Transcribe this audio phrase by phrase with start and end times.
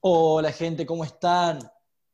[0.00, 1.58] Hola gente, ¿cómo están?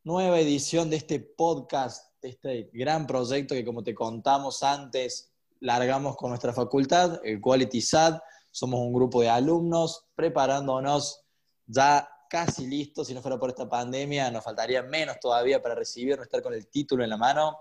[0.04, 6.16] Nueva edición de este podcast, de este gran proyecto que como te contamos antes, largamos
[6.16, 8.22] con nuestra facultad, el Quality SAT.
[8.50, 11.26] Somos un grupo de alumnos preparándonos
[11.66, 13.08] ya casi listos.
[13.08, 16.66] Si no fuera por esta pandemia, nos faltaría menos todavía para recibir, estar con el
[16.68, 17.58] título en la mano.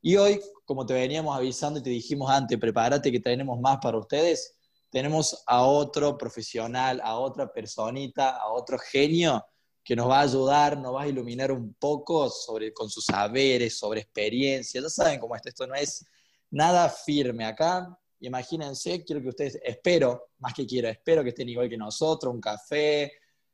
[0.00, 3.98] Y hoy, como te veníamos avisando y te dijimos antes, prepárate que tenemos más para
[3.98, 4.56] ustedes,
[4.90, 9.44] tenemos a otro profesional, a otra personita, a otro genio
[9.82, 13.78] que nos va a ayudar, nos va a iluminar un poco sobre, con sus saberes,
[13.78, 14.82] sobre experiencias.
[14.82, 16.04] Ya saben cómo es esto, no es
[16.50, 17.96] nada firme acá.
[18.20, 22.40] Imagínense, quiero que ustedes, espero, más que quiero, espero que estén igual que nosotros, un
[22.40, 23.12] café,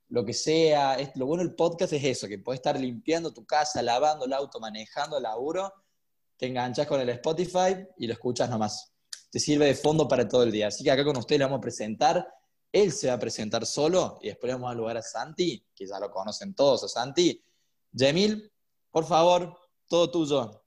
[0.09, 0.97] lo que sea.
[1.15, 4.59] Lo bueno del podcast es eso, que puedes estar limpiando tu casa, lavando el auto,
[4.59, 5.73] manejando el laburo
[6.37, 8.96] te enganchas con el Spotify y lo escuchas nomás.
[9.37, 10.69] Te sirve de fondo para todo el día.
[10.69, 12.27] Así que acá con usted le vamos a presentar.
[12.73, 16.01] Él se va a presentar solo y después vamos a lugar a Santi, que ya
[16.01, 17.45] lo conocen todos a Santi.
[17.93, 18.51] Yemil,
[18.91, 19.55] por favor,
[19.89, 20.63] todo tuyo.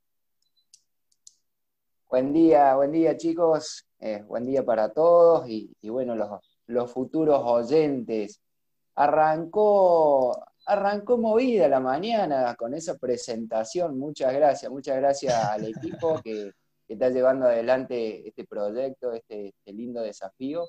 [2.11, 7.41] Buen día, buen día chicos, eh, buen día para todos y, bueno, los, los futuros
[7.43, 8.39] oyentes.
[8.93, 13.97] Arrancó arrancó movida la mañana con esa presentación.
[13.97, 16.51] Muchas gracias, muchas gracias al equipo que,
[16.93, 20.67] está llevando adelante este proyecto, este, este lindo desafío,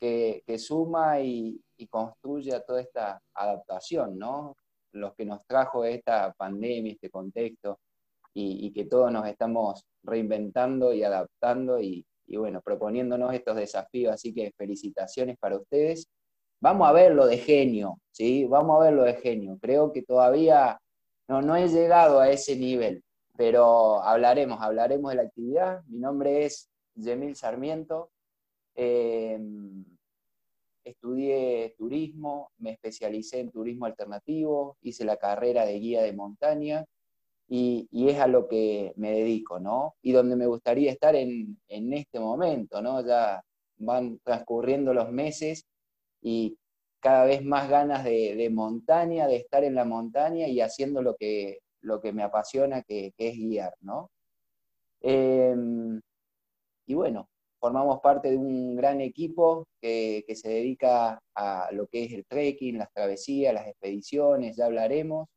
[0.00, 4.56] que, suma y, construye toda esta adaptación, ¿no?
[4.92, 7.78] Los que nos trajo esta pandemia, este contexto,
[8.34, 14.14] y, que todos nos estamos reinventando y adaptando y, bueno, proponiéndonos estos desafíos.
[14.14, 16.08] Así que felicitaciones para ustedes
[16.60, 18.44] vamos a verlo de genio, ¿sí?
[18.46, 19.58] Vamos a verlo de genio.
[19.60, 20.78] Creo que todavía
[21.28, 23.02] no, no he llegado a ese nivel,
[23.40, 25.82] pero hablaremos, hablaremos de la actividad.
[25.86, 28.10] Mi nombre es Yemil Sarmiento.
[28.74, 29.82] Em,
[30.84, 36.84] estudié turismo, me especialicé en turismo alternativo, hice la carrera de guía de montaña
[37.48, 39.94] y, es a lo que me dedico, ¿no?
[40.02, 43.00] Y donde me gustaría estar en, en este momento, ¿no?
[43.06, 43.42] Ya
[43.78, 45.64] van transcurriendo los meses
[46.20, 46.58] y
[47.00, 51.60] cada vez más ganas de, montaña, de estar en la montaña y haciendo lo que,
[51.82, 54.10] lo que me apasiona, que, es guiar, ¿no?
[55.02, 56.00] Em,
[56.86, 62.12] y bueno, formamos parte de un gran equipo que, se dedica a lo que es
[62.12, 65.28] el trekking, las travesías, las expediciones, ya hablaremos,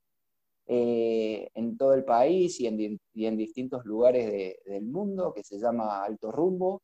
[0.65, 6.31] eh, en todo el país y en, distintos lugares del mundo, que se llama Alto
[6.31, 6.81] Rumbo.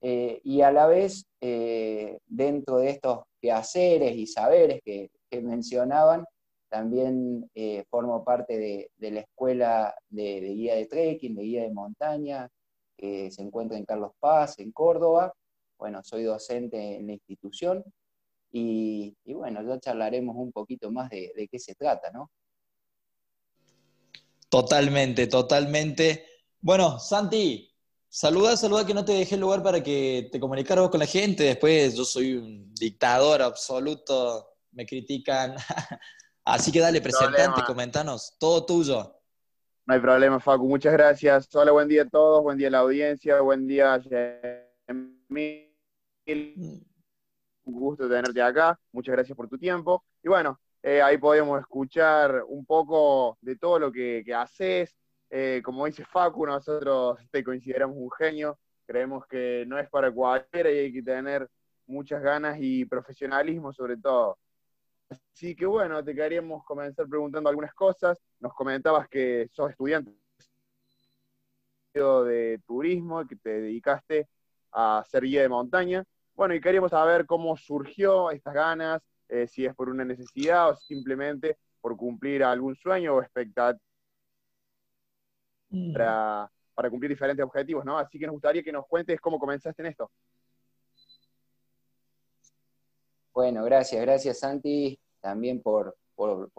[0.00, 5.10] Eh, y a la vez, eh, dentro de estos quehaceres y saberes que,
[5.40, 6.26] mencionaban,
[6.72, 12.48] también eh, formo parte de, la escuela de, guía de trekking, de guía de montaña,
[12.96, 15.34] que se encuentra en Carlos Paz, en Córdoba.
[15.78, 17.84] Bueno, soy docente en la institución
[18.50, 22.30] y, bueno, ya charlaremos un poquito más de, de qué se trata, ¿no?
[24.48, 26.24] Totalmente, totalmente.
[26.62, 27.68] Bueno, Santi,
[28.08, 31.44] Saluda, saluda que no te dejé el lugar para que te comunicaras con la gente.
[31.44, 35.56] Después yo soy un dictador absoluto, me critican.
[36.44, 39.16] Así que dale, presentante, comentanos, todo tuyo.
[39.86, 41.48] No hay problema, Facu, muchas gracias.
[41.54, 44.02] Hola, buen día a todos, buen día a la audiencia, buen día.
[44.88, 46.76] Mm.
[47.64, 50.04] Un gusto tenerte acá, muchas gracias por tu tiempo.
[50.22, 54.96] Y bueno, eh, ahí podemos escuchar un poco de todo lo que, que haces,
[55.30, 60.70] eh, como dice Facu, nosotros te consideramos un genio, creemos que no es para cualquiera
[60.70, 61.48] y hay que tener
[61.86, 64.38] muchas ganas y profesionalismo sobre todo.
[65.08, 68.18] Así que bueno, te queríamos comenzar preguntando algunas cosas.
[68.40, 70.12] Nos comentabas que sos estudiante
[71.94, 74.28] de turismo, que te dedicaste
[74.72, 76.04] a ser guía de montaña.
[76.34, 80.76] Bueno, y queríamos saber cómo surgió estas ganas, eh, si es por una necesidad o
[80.76, 83.78] simplemente por cumplir algún sueño o expectativa
[85.72, 85.92] Mm.
[85.94, 87.98] para, cumplir diferentes objetivos, ¿no?
[87.98, 90.10] Así que nos gustaría que nos cuentes cómo comenzaste en esto.
[93.32, 95.96] Bueno, gracias, gracias Santi, también por,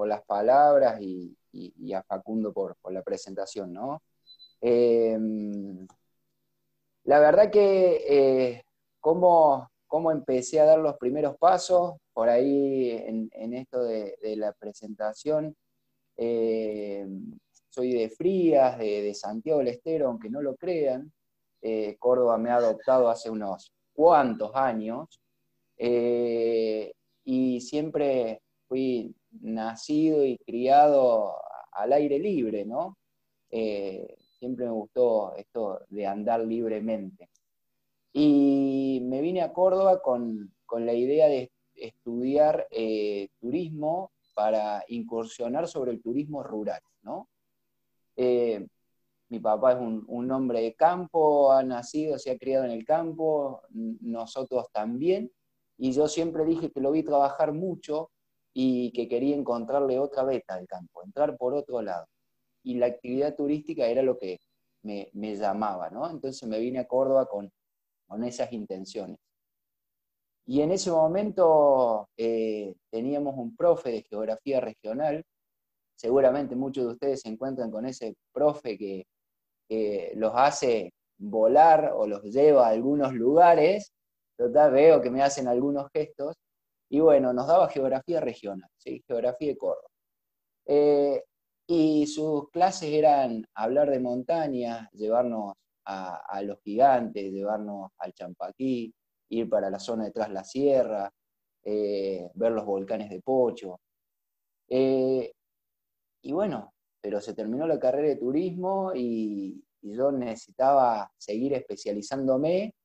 [0.08, 1.36] las palabras y,
[1.94, 4.02] a Facundo por, la presentación, ¿no?
[4.62, 5.86] Em,
[7.04, 8.64] la verdad que eh,
[9.00, 9.70] cómo,
[10.12, 15.56] empecé a dar los primeros pasos por ahí en, esto de, la presentación,
[16.18, 17.06] eh,
[17.70, 21.12] soy de Frías, de, Santiago del Estero, aunque no lo crean.
[21.62, 25.22] Eh, Córdoba me ha adoptado hace unos cuantos años
[25.78, 26.94] eh,
[27.24, 28.43] y siempre
[28.74, 31.36] fui nacido y criado
[31.74, 32.98] al aire libre, ¿no?
[33.52, 37.30] Eh, siempre me gustó esto de andar libremente.
[38.14, 42.68] Y me vine a Córdoba con, con la idea de estudiar
[43.40, 47.30] turismo para incursionar sobre el turismo rural, ¿no?
[48.16, 48.66] Eh,
[49.30, 53.62] mi papá es un, hombre de campo, ha nacido, se ha criado en el campo,
[53.70, 55.32] nosotros también,
[55.78, 58.12] y yo siempre dije que lo vi trabajar mucho
[58.54, 62.06] y que quería encontrarle otra beta al campo, entrar por otro lado.
[62.64, 64.40] Y la actividad turística era lo que
[64.84, 66.10] me, llamaba, ¿no?
[66.10, 67.52] Entonces me vine a Córdoba con,
[68.08, 69.18] con esas intenciones.
[70.46, 75.24] Y en ese momento eh, teníamos un profe de geografía regional,
[75.96, 79.06] seguramente muchos de ustedes se encuentran con ese profe que
[80.16, 83.92] los hace volar o los lleva a algunos lugares,
[84.38, 86.36] total veo que me hacen algunos gestos,
[86.94, 89.04] y bueno, nos daba geografía regional, ¿sí?
[89.08, 89.90] geografía de Córdoba.
[90.64, 91.24] Eh,
[91.66, 95.56] y sus clases eran hablar de montañas, llevarnos
[95.86, 98.94] a, los gigantes, llevarnos al Champaquí,
[99.30, 101.12] ir para la zona detrás de la sierra,
[101.64, 103.80] eh, ver los volcanes de Pocho.
[104.70, 105.34] Eh,
[106.22, 112.76] y bueno, pero se terminó la carrera de turismo y, yo necesitaba seguir especializándome,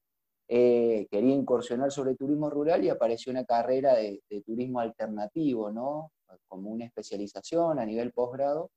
[0.50, 6.10] eh, quería incursionar sobre turismo rural y apareció una carrera de, turismo alternativo, ¿no?
[6.48, 8.70] Como una especialización a nivel posgrado,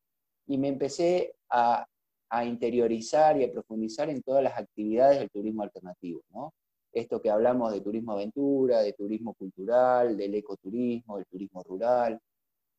[0.47, 1.87] y me empecé a,
[2.45, 6.53] interiorizar y a profundizar en todas las actividades del turismo alternativo, ¿no?
[6.93, 12.19] Esto que hablamos de turismo aventura, de turismo cultural, del ecoturismo, del turismo rural,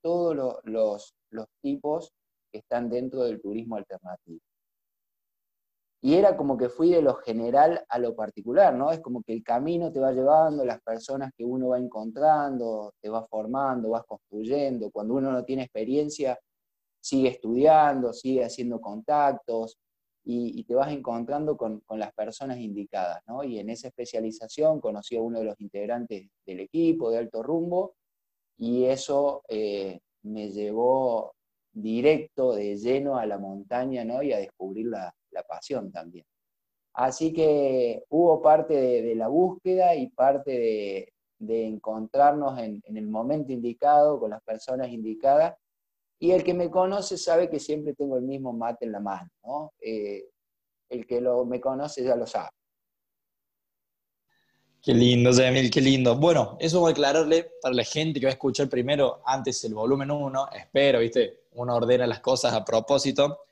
[0.02, 2.12] todos los, los tipos
[2.50, 4.40] que están dentro del turismo alternativo.
[6.04, 8.90] Y era como que fui de lo general a lo particular, ¿no?
[8.90, 13.08] Es como que el camino te va llevando, las personas que uno va encontrando, te
[13.08, 14.90] va formando, vas construyendo.
[14.90, 16.36] Cuando uno no tiene experiencia,
[17.00, 19.78] sigue estudiando, sigue haciendo contactos
[20.24, 23.44] y, te vas encontrando con, las personas indicadas, ¿no?
[23.44, 27.94] Y en esa especialización conocí a uno de los integrantes del equipo de Alto Rumbo
[28.58, 31.34] y eso eh, me llevó
[31.72, 34.22] directo, de lleno a la montaña, ¿no?
[34.22, 36.26] Y a descubrir la, pasión también.
[36.94, 41.08] Así que hubo parte de, la búsqueda y parte
[41.38, 45.54] de, encontrarnos en, el momento indicado, con las personas indicadas.
[46.18, 49.28] Y el que me conoce sabe que siempre tengo el mismo mate en la mano,
[49.42, 49.72] ¿no?
[49.80, 50.28] Eh,
[50.88, 52.50] el que lo, me conoce ya lo sabe.
[54.82, 56.16] Qué lindo, Jamil, qué lindo.
[56.16, 59.74] Bueno, eso voy a aclararle para la gente que va a escuchar primero, antes el
[59.74, 61.44] volumen 1, espero, ¿viste?
[61.52, 63.44] Uno ordena las cosas a propósito.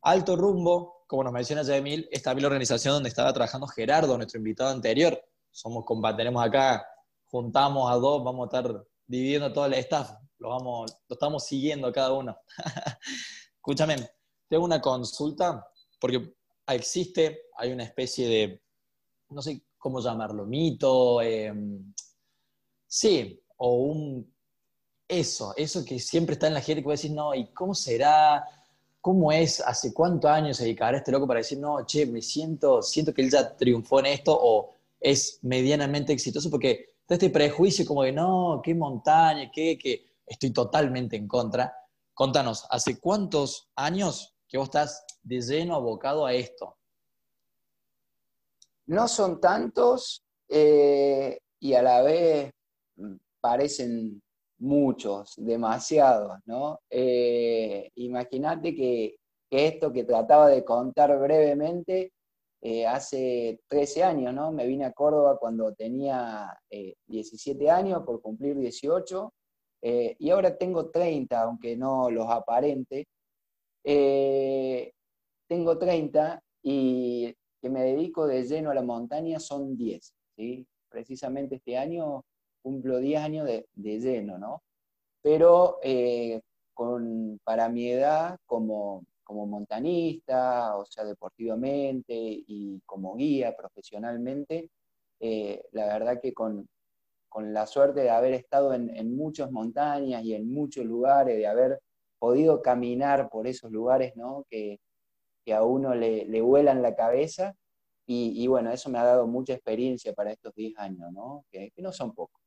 [0.00, 4.38] Alto Rumbo, como nos menciona Jamil, es también la organización donde estaba trabajando Gerardo, nuestro
[4.38, 5.20] invitado anterior.
[5.50, 5.84] Somos
[6.16, 6.86] tenemos acá,
[7.26, 11.88] juntamos a dos, vamos a estar dividiendo todo el staff, lo, vamos, lo estamos siguiendo
[11.88, 12.38] a cada uno.
[13.56, 13.96] Escúchame,
[14.48, 15.66] tengo una consulta,
[15.98, 16.32] porque
[16.68, 18.62] existe, hay una especie de,
[19.30, 20.46] no sé ¿cómo llamarlo?
[20.46, 21.92] Mito, em,
[22.86, 24.32] sí, o un,
[25.08, 28.59] eso, eso que siempre está en la gente que puede decir, no, ¿y cómo será?
[29.00, 29.60] ¿Cómo es?
[29.60, 33.22] ¿Hace cuántos años se dedicará este loco para decir, no, che, me siento, siento que
[33.22, 36.50] él ya triunfó en esto o es medianamente exitoso?
[36.50, 41.74] Porque está este prejuicio como de, no, qué montaña, qué, que estoy totalmente en contra.
[42.12, 46.76] Contanos, ¿hace cuántos años que vos estás de lleno abocado a esto?
[48.86, 52.52] No son tantos eh, y a la vez
[53.40, 54.22] parecen
[54.60, 56.80] muchos, demasiados, ¿no?
[56.90, 59.16] Eh, imagínate que,
[59.50, 62.12] esto que trataba de contar brevemente
[62.62, 64.52] eh, hace 13 años, ¿no?
[64.52, 66.56] Me vine a Córdoba cuando tenía
[67.08, 69.32] 17 años por cumplir 18
[69.82, 73.08] y ahora tengo 30, aunque no los aparente.
[75.48, 80.66] tengo 30 y que me dedico de lleno a la montaña son 10, ¿sí?
[80.88, 82.24] Precisamente este año
[82.62, 84.62] cumplo 10 años de, lleno, ¿no?
[85.22, 86.40] Pero eh,
[86.74, 94.70] con, para mi edad, como, como montanista, o sea, deportivamente y como guía profesionalmente,
[95.20, 96.68] eh, la verdad que con,
[97.28, 101.46] con, la suerte de haber estado en, en muchas montañas y en muchos lugares, de
[101.46, 101.80] haber
[102.18, 104.44] podido caminar por esos lugares, ¿no?
[104.50, 104.78] Que,
[105.44, 107.54] que a uno le, le vuelan la cabeza.
[108.12, 111.44] Y, bueno, eso me ha dado mucha experiencia para estos 10 años, ¿no?
[111.52, 112.39] Que, no son pocos.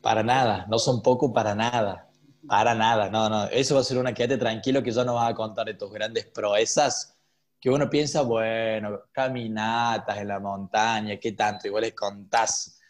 [0.00, 2.08] Para nada, no son pocos para nada.
[2.46, 3.44] Para nada, no, no.
[3.44, 5.92] Eso va a ser una quédate tranquilo que yo no vas a contar de tus
[5.92, 7.16] grandes proezas.
[7.60, 11.66] Que uno piensa, bueno, caminatas en la montaña, ¿qué tanto?
[11.66, 12.80] Igual les contás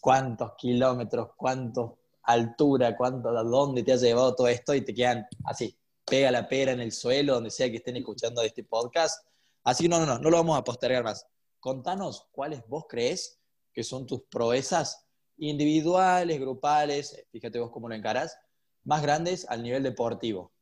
[0.00, 5.26] cuántos kilómetros, cuántos altura, cuánto, a dónde te ha llevado todo esto y te quedan
[5.44, 9.26] así, pega la pera en el suelo, donde sea que estén escuchando este podcast.
[9.64, 11.26] Así que no, no, no, no lo vamos a postergar más.
[11.58, 13.38] Contanos cuáles vos crees
[13.72, 15.07] que son tus proezas
[15.38, 18.38] individuales, grupales, fíjate vos cómo lo encarás,
[18.84, 20.52] más grandes al nivel deportivo.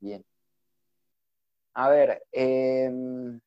[0.00, 0.24] Bien.
[1.74, 3.40] A ver, em,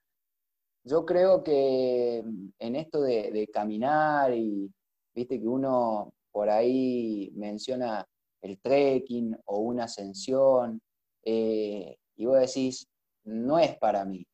[0.84, 2.24] yo creo que
[2.60, 4.72] en esto de, caminar y
[5.14, 8.06] viste que uno por ahí menciona
[8.42, 10.82] el trekking o una ascensión,
[11.24, 12.88] eh, y vos decís,
[13.24, 14.26] no es para mí.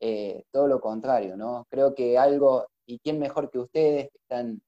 [0.00, 1.66] Eh, todo lo contrario, ¿no?
[1.70, 4.60] Creo que algo, y quién mejor que ustedes que están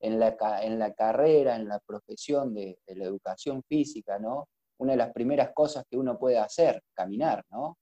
[0.00, 4.48] en la, en la carrera, en la profesión de, la educación física, ¿no?
[4.78, 7.76] Una de las primeras cosas que uno puede hacer, caminar, ¿no?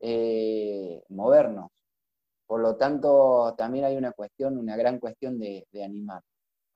[0.00, 1.68] Eh, movernos.
[2.46, 6.22] Por lo tanto, también hay una cuestión, una gran cuestión de, animar.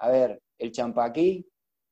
[0.00, 1.46] A ver, el Champaquí,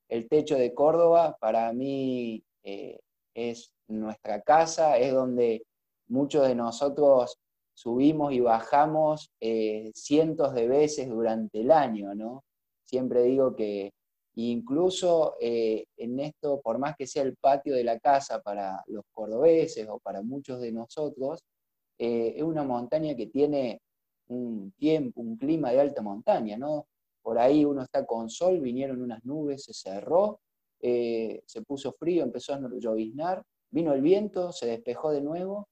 [0.08, 3.00] el techo de Córdoba, para mí eh,
[3.34, 5.64] es nuestra casa, es donde
[6.08, 7.38] muchos de nosotros
[7.74, 12.44] subimos y bajamos eh, cientos de veces durante el año, ¿no?
[12.92, 13.90] Siempre digo que
[14.34, 19.02] incluso eh, en esto, por más que sea el patio de la casa para los
[19.10, 21.40] cordobeses o para muchos de nosotros,
[21.98, 23.80] eh, es una montaña que tiene
[24.28, 26.86] un tiempo, un clima de alta montaña, ¿no?
[27.22, 30.40] Por ahí uno está con sol, vinieron unas nubes, se cerró,
[30.78, 35.66] se puso frío, empezó a lloviznar, vino el viento, se despejó de nuevo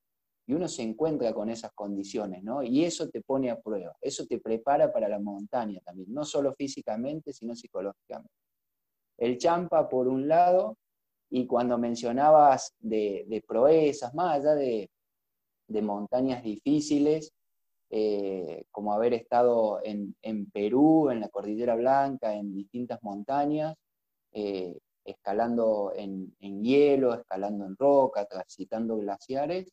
[0.51, 2.61] y uno se encuentra con esas condiciones, ¿no?
[2.61, 6.53] Y eso te pone a prueba, eso te prepara para la montaña también, no solo
[6.55, 8.35] físicamente, sino psicológicamente.
[9.17, 10.77] El champa, por un lado,
[11.31, 14.91] y cuando mencionabas de, proezas, más allá de,
[15.69, 17.33] montañas difíciles,
[17.89, 23.77] eh, como haber estado en, Perú, en la Cordillera Blanca, en distintas montañas,
[24.33, 29.73] eh, escalando en, en, hielo, escalando en roca, transitando glaciares,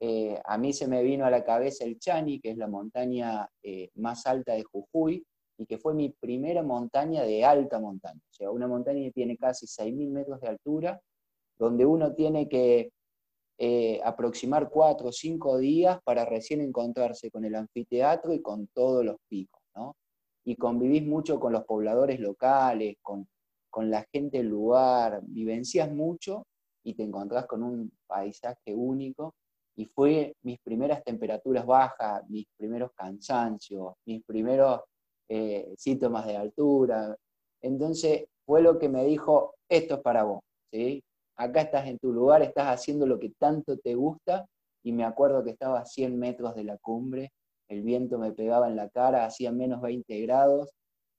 [0.00, 3.48] eh, a mí se me vino a la cabeza el Chani, que es la montaña
[3.62, 5.24] eh, más alta de Jujuy,
[5.56, 8.20] y que fue mi primera montaña de alta montaña.
[8.30, 11.00] O sea, una montaña que tiene casi 6.000 metros de altura,
[11.56, 12.90] donde uno tiene que
[13.58, 19.04] eh, aproximar cuatro o cinco días para recién encontrarse con el anfiteatro y con todos
[19.04, 19.94] los picos, ¿no?
[20.44, 23.28] Y convivís mucho con los pobladores locales, con,
[23.70, 26.46] con la gente del lugar, vivencias mucho
[26.82, 29.34] y te encontrás con un paisaje único
[29.76, 34.82] y fue mis primeras temperaturas bajas, mis primeros cansancios, mis primeros
[35.28, 37.16] eh, síntomas de altura.
[37.60, 40.40] Entonces fue lo que me dijo, esto es para vos,
[40.70, 41.02] ¿sí?
[41.36, 44.46] Acá estás en tu lugar, estás haciendo lo que tanto te gusta
[44.84, 47.32] y me acuerdo que estaba a 100 metros de la cumbre,
[47.68, 50.70] el viento me pegaba en la cara, hacía menos 20 grados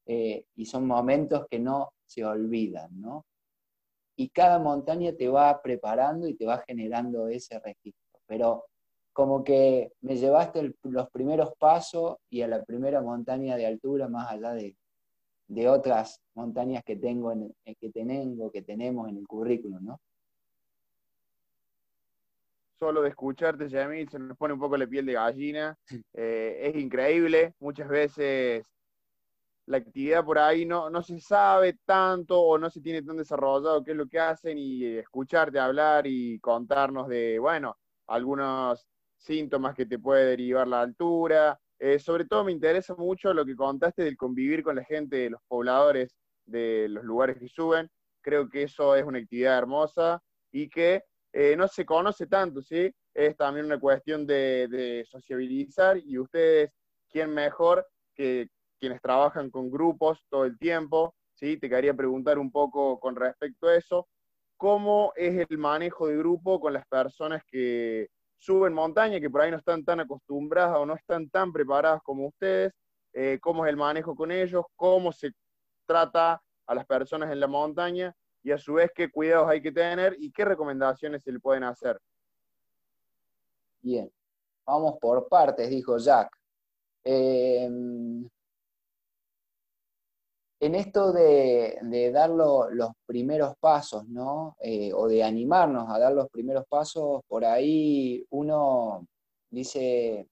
[0.06, 3.26] eh, y son momentos que no se olvidan, ¿no?
[4.18, 8.66] Y cada montaña te va preparando y te va generando ese registro pero
[9.14, 14.30] como que me llevaste los primeros pasos y a la primera montaña de altura más
[14.30, 14.76] allá de,
[15.70, 20.02] otras montañas que tengo en, eh, que tengo, que tenemos en el currículum, ¿no?
[22.78, 25.78] Solo de escucharte, Yamil, se nos pone un poco la piel de gallina.
[26.14, 27.54] Eh, es increíble.
[27.60, 28.66] Muchas veces
[29.68, 33.82] la actividad por ahí no, no se sabe tanto o no se tiene tan desarrollado
[33.84, 39.86] qué es lo que hacen y escucharte hablar y contarnos de, bueno, algunos síntomas que
[39.86, 41.60] te puede derivar la altura.
[41.80, 45.30] Eh, sobre todo me interesa mucho lo que contaste del convivir con la gente, de
[45.32, 47.90] los pobladores de los lugares que suben.
[48.22, 50.22] Creo que eso es una actividad hermosa
[50.52, 52.94] y que eh, no se conoce tanto, ¿sí?
[53.14, 56.72] Es también una cuestión de, sociabilizar y ustedes,
[57.10, 58.48] ¿quién mejor que
[58.80, 61.16] quienes trabajan con grupos todo el tiempo?
[61.34, 61.58] ¿sí?
[61.58, 64.08] Te quería preguntar un poco con respecto a eso
[64.66, 69.52] cómo es el manejo de grupo con las personas que suben montaña, que por ahí
[69.52, 72.74] no están tan acostumbradas o no están tan preparadas como ustedes,
[73.14, 75.34] eh, cómo es el manejo con ellos, cómo se
[75.86, 79.72] trata a las personas en la montaña y a su vez qué cuidados hay que
[79.72, 82.00] tener y qué recomendaciones se le pueden hacer.
[83.84, 84.12] Bien,
[84.66, 86.36] vamos por partes, dijo Jack.
[87.04, 87.70] Eh,
[90.66, 94.56] en esto de, dar los primeros pasos, ¿no?
[94.60, 99.06] Eh, o de animarnos a dar los primeros pasos, por ahí uno
[99.50, 100.28] dice,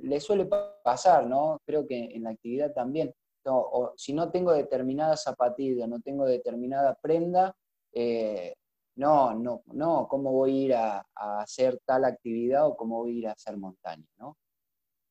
[0.00, 0.46] le suele
[0.84, 1.58] pasar, ¿no?
[1.64, 3.14] Creo que en la actividad también.
[3.44, 7.54] o, si no tengo determinada zapatilla, no tengo determinada prenda,
[7.92, 8.54] eh,
[8.96, 13.16] no, no, no, ¿cómo voy a ir a, a, hacer tal actividad o cómo voy
[13.16, 14.36] a ir a hacer montaña, ¿no?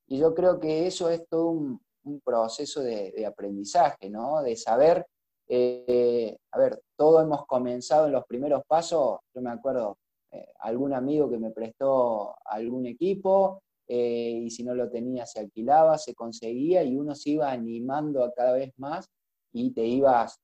[0.08, 4.42] Y yo creo que eso es todo un, un proceso de, aprendizaje, ¿no?
[4.42, 5.06] De saber,
[5.48, 9.98] eh, a ver, todos hemos comenzado en los primeros pasos, yo me acuerdo,
[10.32, 15.40] eh, algún amigo que me prestó algún equipo, eh, y si no lo tenía se
[15.40, 19.10] alquilaba, se conseguía, y uno se iba animando a cada vez más,
[19.54, 20.40] y te ibas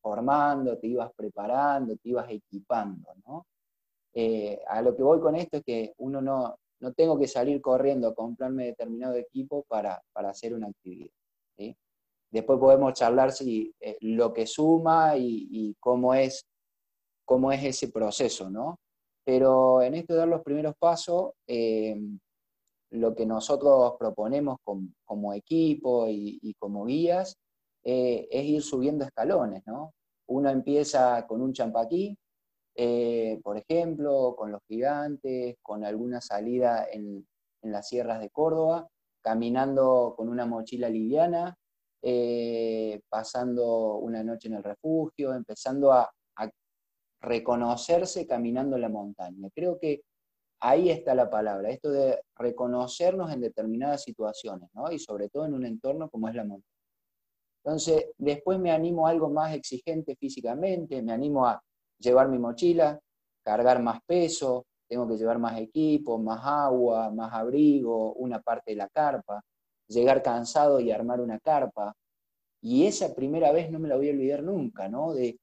[0.00, 3.46] formando, te ibas preparando, te ibas equipando, ¿no?
[4.68, 8.08] A lo que voy con esto es que uno no, no tengo que salir corriendo
[8.08, 11.10] a comprarme determinado equipo para, hacer una actividad.
[12.30, 16.44] Después podemos charlar si eh, lo que suma y, cómo, es,
[17.24, 18.80] cómo es ese proceso, ¿no?
[19.24, 21.32] Pero en esto de dar los primeros pasos,
[22.90, 24.58] lo que nosotros proponemos
[25.04, 27.36] como, equipo y, como guías
[27.82, 29.92] eh, es ir subiendo escalones, ¿no?
[30.26, 32.16] Uno empieza con un champaquí,
[32.76, 37.26] eh, por ejemplo, con los gigantes, con alguna salida en,
[37.62, 38.86] las sierras de Córdoba,
[39.22, 41.56] caminando con una mochila liviana,
[42.02, 46.10] eh, pasando una noche en el refugio, empezando a,
[47.22, 49.48] reconocerse caminando en la montaña.
[49.54, 50.02] Creo que
[50.60, 54.68] ahí está la palabra, esto de reconocernos en determinadas situaciones.
[54.90, 56.68] Y sobre todo en un entorno como es la montaña.
[57.64, 61.62] Entonces, después me animo a algo más exigente físicamente, me animo a
[62.04, 63.00] llevar mi mochila,
[63.42, 68.76] cargar más peso, tengo que llevar más equipo, más agua, más abrigo, una parte de
[68.76, 69.42] la carpa,
[69.88, 71.94] llegar cansado y armar una carpa.
[72.60, 75.12] Y esa primera vez no me la voy a olvidar nunca, ¿no?
[75.14, 75.38] De,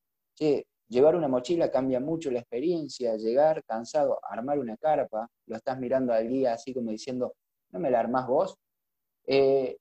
[0.92, 6.12] Llevar una mochila cambia mucho la experiencia, llegar cansado, armar una carpa, lo estás mirando
[6.12, 7.34] al guía así como diciendo,
[7.72, 8.58] ¿no me la armás vos?
[9.26, 9.78] Eh,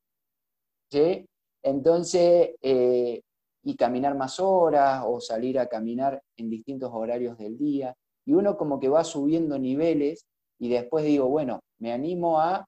[0.89, 1.27] ¿sí?
[1.65, 3.23] Entonces, eh,
[3.63, 7.95] y caminar más horas o salir a caminar en distintos horarios del día.
[8.25, 10.27] Y uno como que va subiendo niveles
[10.59, 12.65] y después digo, bueno, me animo a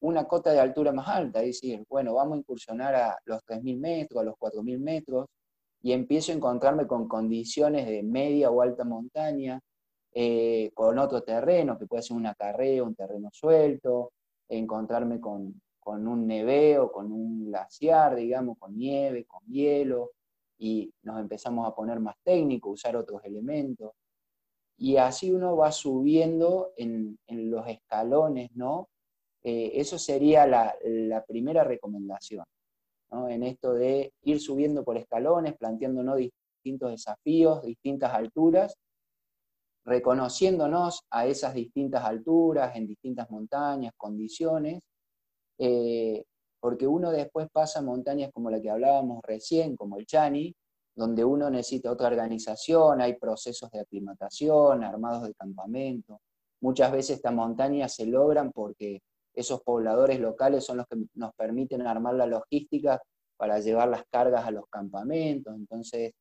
[0.00, 3.78] una cota de altura más alta, es decir, bueno, vamos a incursionar a los 3.000
[3.78, 5.26] metros, a los 4.000 metros,
[5.80, 9.60] y empiezo a encontrarme con condiciones de media o alta montaña,
[10.12, 14.12] eh, con otro terreno, que puede ser una carrera, un terreno suelto,
[14.48, 15.54] encontrarme con,
[15.86, 20.10] un neveo, con un glaciar, digamos, con nieve, con hielo,
[20.62, 23.92] y nos empezamos a poner más técnicos, usar otros elementos.
[24.78, 28.88] Y así uno va subiendo en, los escalones, ¿no?
[29.42, 32.44] Eh, eso sería la primera recomendación
[33.28, 38.74] en esto de ir subiendo por escalones, planteándonos distintos desafíos, distintas alturas,
[39.84, 44.80] reconociéndonos a esas distintas alturas, en distintas montañas, condiciones,
[45.58, 46.24] eh,
[46.62, 50.54] porque uno después pasa montañas como la que hablábamos recién, como el Chani,
[50.94, 56.20] donde uno necesita otra organización, hay procesos de aclimatación, armados de campamento.
[56.60, 59.02] Muchas veces estas montañas se logran porque
[59.34, 63.02] esos pobladores locales son los que nos permiten armar la logística
[63.36, 66.12] para llevar las cargas a los campamentos, entonces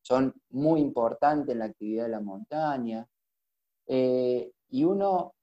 [0.00, 3.06] son muy importantes en la actividad de la montaña.
[3.86, 5.34] Eh, y uno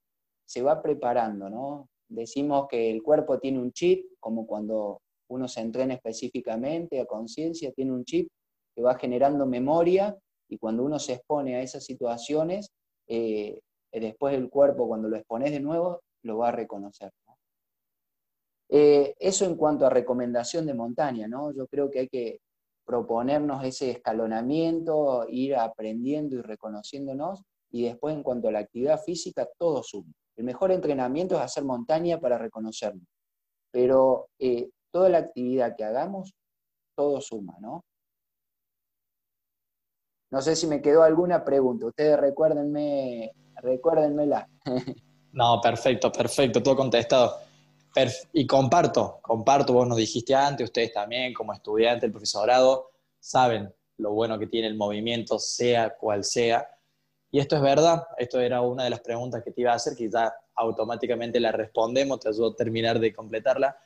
[0.44, 1.88] se va preparando, ¿no?
[2.08, 7.72] Decimos que el cuerpo tiene un chip, como cuando uno se entrena específicamente a conciencia,
[7.72, 8.28] tiene un chip
[8.74, 10.14] que va generando memoria
[10.50, 12.70] y cuando uno se expone a esas situaciones,
[13.06, 13.58] eh,
[13.90, 17.10] después el cuerpo, cuando lo expones de nuevo, lo va a reconocer.
[18.68, 21.54] Eh, eso en cuanto a recomendación de montaña, ¿no?
[21.54, 22.40] Yo creo que hay que
[22.84, 29.48] proponernos ese escalonamiento, ir aprendiendo y reconociéndonos, y después en cuanto a la actividad física,
[29.58, 30.12] todo suma.
[30.36, 33.06] El mejor entrenamiento es hacer montaña para reconocernos,
[33.70, 36.34] pero eh, toda la actividad que hagamos,
[36.96, 37.84] todo suma, ¿no?
[40.30, 44.48] No sé si me quedó alguna pregunta, ustedes recuérdenme, recuérdenmela.
[45.30, 47.36] No, perfecto, perfecto, todo contestado.
[48.32, 54.12] y comparto, comparto, vos nos dijiste antes, ustedes también, como estudiante, el profesorado, saben lo
[54.12, 56.66] bueno que tiene el movimiento, sea cual sea.
[57.30, 59.94] Y esto es verdad, esto era una de las preguntas que te iba a hacer,
[59.94, 63.76] que ya automáticamente la respondemos, te ayudo a terminar de completarla.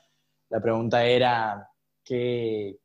[0.48, 1.70] La pregunta era,
[2.04, 2.78] ¿qué,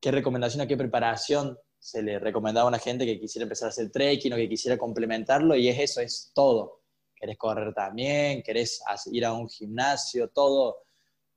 [0.00, 3.90] qué recomendación, qué preparación se le recomendaba a una gente que quisiera empezar a hacer
[3.90, 5.54] trekking o que quisiera complementarlo?
[5.56, 6.76] Y es eso, es todo
[7.16, 10.82] querés correr también, querés ir a un gimnasio, todo,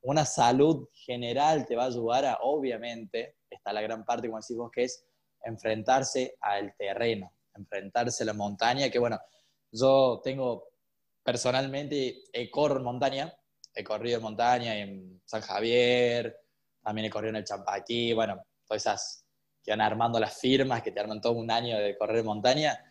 [0.01, 4.57] una salud general te va a ayudar a, obviamente, está la gran parte, como decís
[4.57, 5.05] vos, que es
[5.43, 9.19] enfrentarse al terreno, enfrentarse a la montaña, que bueno,
[9.71, 10.68] yo tengo
[11.29, 13.33] personalmente, he corrido en montaña,
[13.75, 16.35] he corrido en montaña en San Javier,
[16.81, 19.25] también he corrido en el Champaquí, bueno, todas esas
[19.63, 22.83] que van armando las firmas, que te arman todo un año de correr montaña,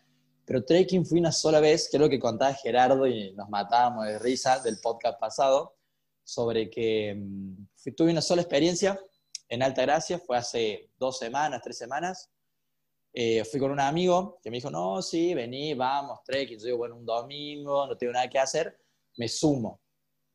[0.45, 4.61] pero trekking fui una sola vez, creo que contaba Gerardo y nos matábamos de risa
[4.61, 5.75] del podcast pasado,
[6.23, 9.01] sobre que mm, tuve una sola experiencia
[9.49, 12.31] en Alta Gracia, fue hace dos semanas, tres semanas.
[13.21, 16.57] Eh, fui con un amigo que me dijo, no, sí, vení, vamos, trekking.
[16.57, 18.79] Yo digo, bueno, un domingo, no tengo nada que hacer,
[19.17, 19.81] me sumo.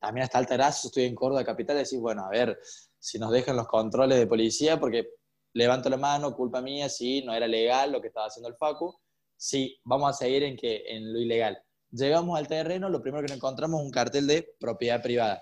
[0.02, 2.60] También hasta Alta Gracia, estoy en Córdoba, capital, y decís, bueno, a ver
[3.00, 5.12] si nos dejan los controles de policía, porque
[5.54, 8.94] levanto la mano, culpa mía, sí, no era legal lo que estaba haciendo el Facu,
[9.38, 11.64] sí, vamos a seguir en, que, en lo ilegal.
[11.90, 15.42] Llegamos al terreno, lo primero que nos encontramos es un cartel de propiedad privada.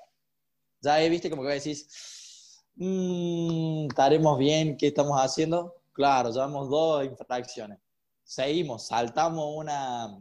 [0.80, 5.81] Ya viste como que decís, mmm, estaremos bien, ¿qué estamos haciendo?
[6.02, 7.78] Claro, llevamos dos infracciones.
[8.24, 10.18] Seguimos, saltamos una,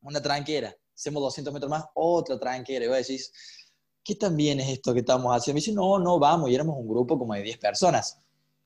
[0.00, 3.32] una tranquera, hacemos 200 metros más, otra tranquera, y vos decís,
[4.02, 5.54] ¿qué tan bien es esto que estamos haciendo?
[5.54, 8.18] Me dice, no, no, vamos, y éramos un grupo como de 10 personas,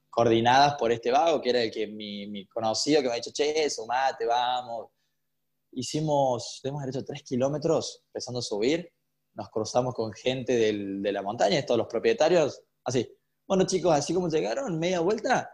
[0.09, 3.69] coordinadas por este vago, que era el que mi, conocido, que me ha dicho, che,
[3.69, 4.87] sumate, vamos.
[5.73, 8.91] Hicimos, hemos hecho 3 kilómetros, empezando a subir,
[9.35, 13.15] nos cruzamos con gente de la montaña, todos los propietarios, así.
[13.47, 15.51] Bueno, chicos, así como llegaron, media vuelta,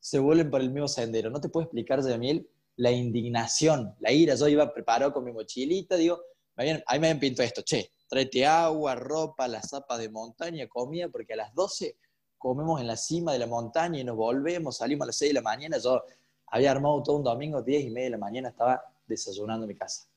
[0.00, 1.30] se vuelven por el mismo sendero.
[1.30, 4.34] No te puedo explicar, Yamil, la indignación, la ira.
[4.34, 6.20] Yo iba preparado con mi mochilita, digo,
[6.56, 11.08] me ahí me habían pintado esto, che, tráete agua, ropa, las zapas de montaña, comida,
[11.08, 11.96] porque a las 12
[12.36, 15.34] comemos en la cima de la montaña y nos volvemos, salimos a las 6 de
[15.34, 15.78] la mañana.
[15.78, 16.02] Yo
[16.46, 19.74] había armado todo un domingo, 10 y media de la mañana, estaba desayunando en mi
[19.76, 20.08] casa.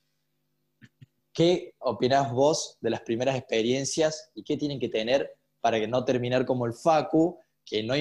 [1.33, 6.03] ¿Qué opinás vos de las primeras experiencias y qué tienen que tener para que no
[6.03, 7.93] terminar como el Facu, que no,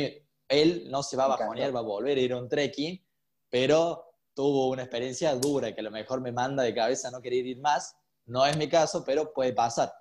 [0.51, 3.03] él no se va a bajonear, va a volver a ir a un trekking,
[3.49, 7.47] pero tuvo una experiencia dura que a lo mejor me manda de cabeza no querer
[7.47, 7.97] ir más
[8.31, 9.93] no es mi caso, pero puede pasar.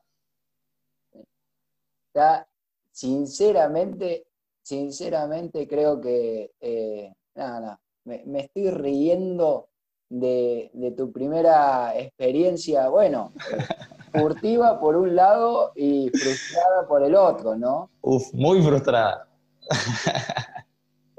[2.92, 4.28] sinceramente,
[4.62, 9.70] sinceramente creo que, eh, nada, me, estoy riendo
[10.10, 13.34] de, tu primera experiencia, bueno,
[14.14, 17.90] furtiva por un lado y frustrada por el otro, ¿no?
[18.02, 19.29] Uf, muy frustrada.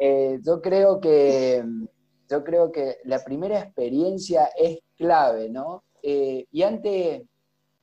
[0.02, 1.62] Eh, yo creo que
[2.26, 5.84] yo creo que la primera experiencia es clave, ¿no?
[6.02, 7.22] Eh, y antes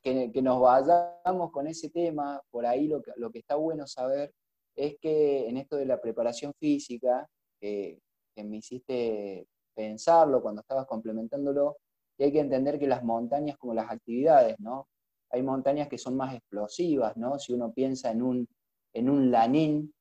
[0.02, 4.34] que, nos vayamos con ese tema, por ahí lo que, lo que está bueno saber
[4.76, 8.00] es que en esto de la preparación física, que
[8.38, 11.78] me hiciste pensarlo cuando estabas complementándolo,
[12.18, 14.88] y hay que entender que las montañas como las actividades, ¿no?
[15.30, 17.38] Hay montañas que son más explosivas, ¿no?
[17.38, 18.48] Si uno piensa en un,
[18.94, 19.94] en un Lanín,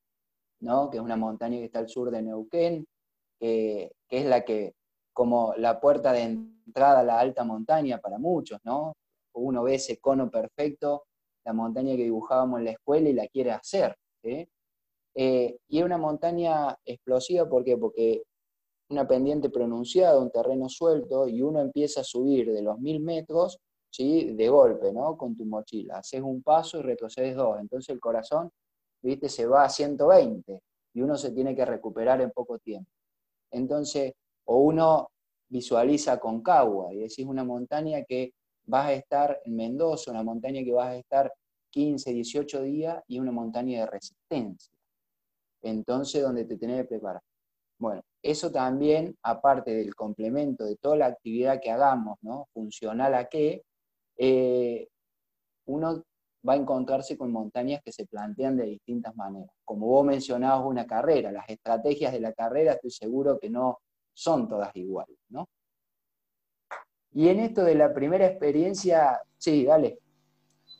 [0.60, 2.86] Que es una montaña que está al sur de Neuquén,
[3.38, 4.74] que es la que
[5.12, 8.94] como la puerta de entrada a la alta montaña para muchos, ¿no?
[9.34, 11.04] Uno ve ese cono perfecto,
[11.44, 13.96] la montaña que dibujábamos en la escuela y la quiere hacer.
[14.22, 17.76] Eh, y es una montaña explosiva, ¿por qué?
[17.78, 18.24] Porque
[18.90, 23.58] una pendiente pronunciada, un terreno suelto, y uno empieza a subir de los mil metros,
[23.90, 24.34] ¿sí?
[24.34, 25.16] De golpe, ¿no?
[25.16, 25.98] Con tu mochila.
[25.98, 27.58] Haces un paso y retrocedes dos.
[27.58, 28.50] Entonces el corazón,
[29.02, 29.28] ¿viste?
[29.28, 30.60] Se va a 120
[30.94, 32.90] y uno se tiene que recuperar en poco tiempo.
[33.50, 34.12] Entonces,
[34.44, 35.10] o uno
[35.48, 38.32] visualiza Concagua y decís una montaña que
[38.64, 41.32] vas a estar en Mendoza, una montaña que vas a estar
[41.70, 44.74] 15, 18 días y una montaña de resistencia.
[45.62, 47.22] Entonces, donde te tenés que preparar.
[47.78, 52.46] Bueno, eso también, aparte del complemento de toda la actividad que hagamos, ¿no?
[52.54, 53.62] Funcional a qué,
[54.16, 54.88] eh,
[55.66, 56.02] uno
[56.46, 59.50] va a encontrarse con montañas que se plantean de distintas maneras.
[59.64, 63.80] Como vos mencionabas una carrera, las estrategias de la carrera estoy seguro que no
[64.12, 65.48] son todas iguales, ¿no?
[67.12, 69.98] Y en esto de la primera experiencia, sí, dale.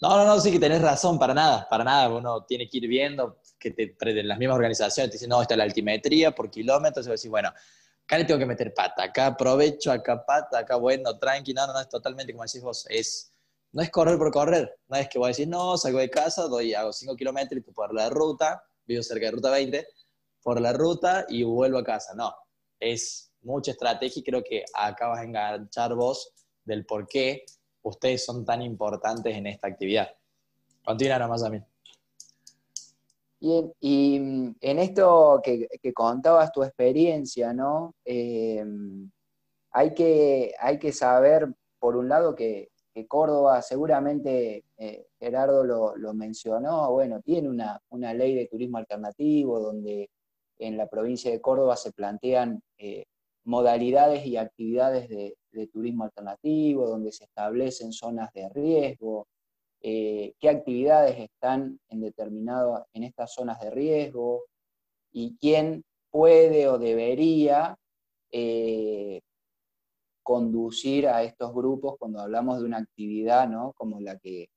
[0.03, 2.15] No, no, no, sí que tenés razón, para nada, para nada.
[2.15, 5.65] Uno tiene que ir viendo que te, las mismas organizaciones te dicen, no, está la
[5.65, 9.91] altimetría por kilómetros, y vos decís, bueno, acá le tengo que meter pata, acá aprovecho,
[9.91, 13.33] acá pata, acá bueno, tranqui, no, no, no, es totalmente como decís vos, es,
[13.77, 16.49] no es correr por correr, no es que voy a decir, no, salgo de casa,
[16.49, 19.87] doy, hago 5 kilómetros por la ruta, vivo cerca de ruta 20,
[20.43, 22.35] por la ruta y vuelvo a casa, no,
[22.81, 26.33] es mucha estrategia y creo que acabas de enganchar vos
[26.65, 27.45] del por qué
[27.83, 30.09] ustedes son tan importantes en esta actividad.
[30.83, 31.63] Continúa nomás a mí.
[33.41, 37.95] Y mm, en esto que, contabas tu experiencia, ¿no?
[38.07, 39.11] Em,
[39.71, 42.71] hay, que, hay que saber, por un lado, que,
[43.05, 50.09] Córdoba, seguramente eh, Gerardo lo, mencionó, bueno, tiene una, una, ley de turismo alternativo donde
[50.59, 53.05] en la provincia de Córdoba se plantean eh,
[53.45, 55.37] modalidades y actividades de,
[55.73, 59.27] turismo alternativo, donde se establecen zonas de riesgo,
[59.81, 64.45] eh, qué actividades están en determinado, en estas zonas de riesgo
[65.13, 67.77] y quién puede o debería
[70.27, 73.73] conducir a estos grupos cuando hablamos de una actividad ¿no?
[73.77, 74.49] como, la que,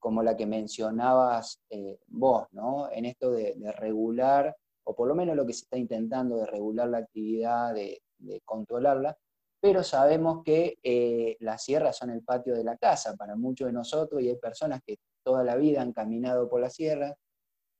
[0.00, 2.90] como la que mencionabas eh, vos, ¿no?
[2.90, 6.88] en esto de, regular, o por lo menos lo que se está intentando de regular
[6.88, 9.16] la actividad, de, de controlarla,
[9.60, 13.72] pero sabemos que eh, las sierras son el patio de la casa para muchos de
[13.72, 17.14] nosotros y hay personas que toda la vida han caminado por la sierra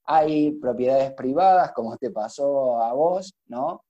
[0.05, 3.83] Hay propiedades privadas, como te pasó a vos, ¿no?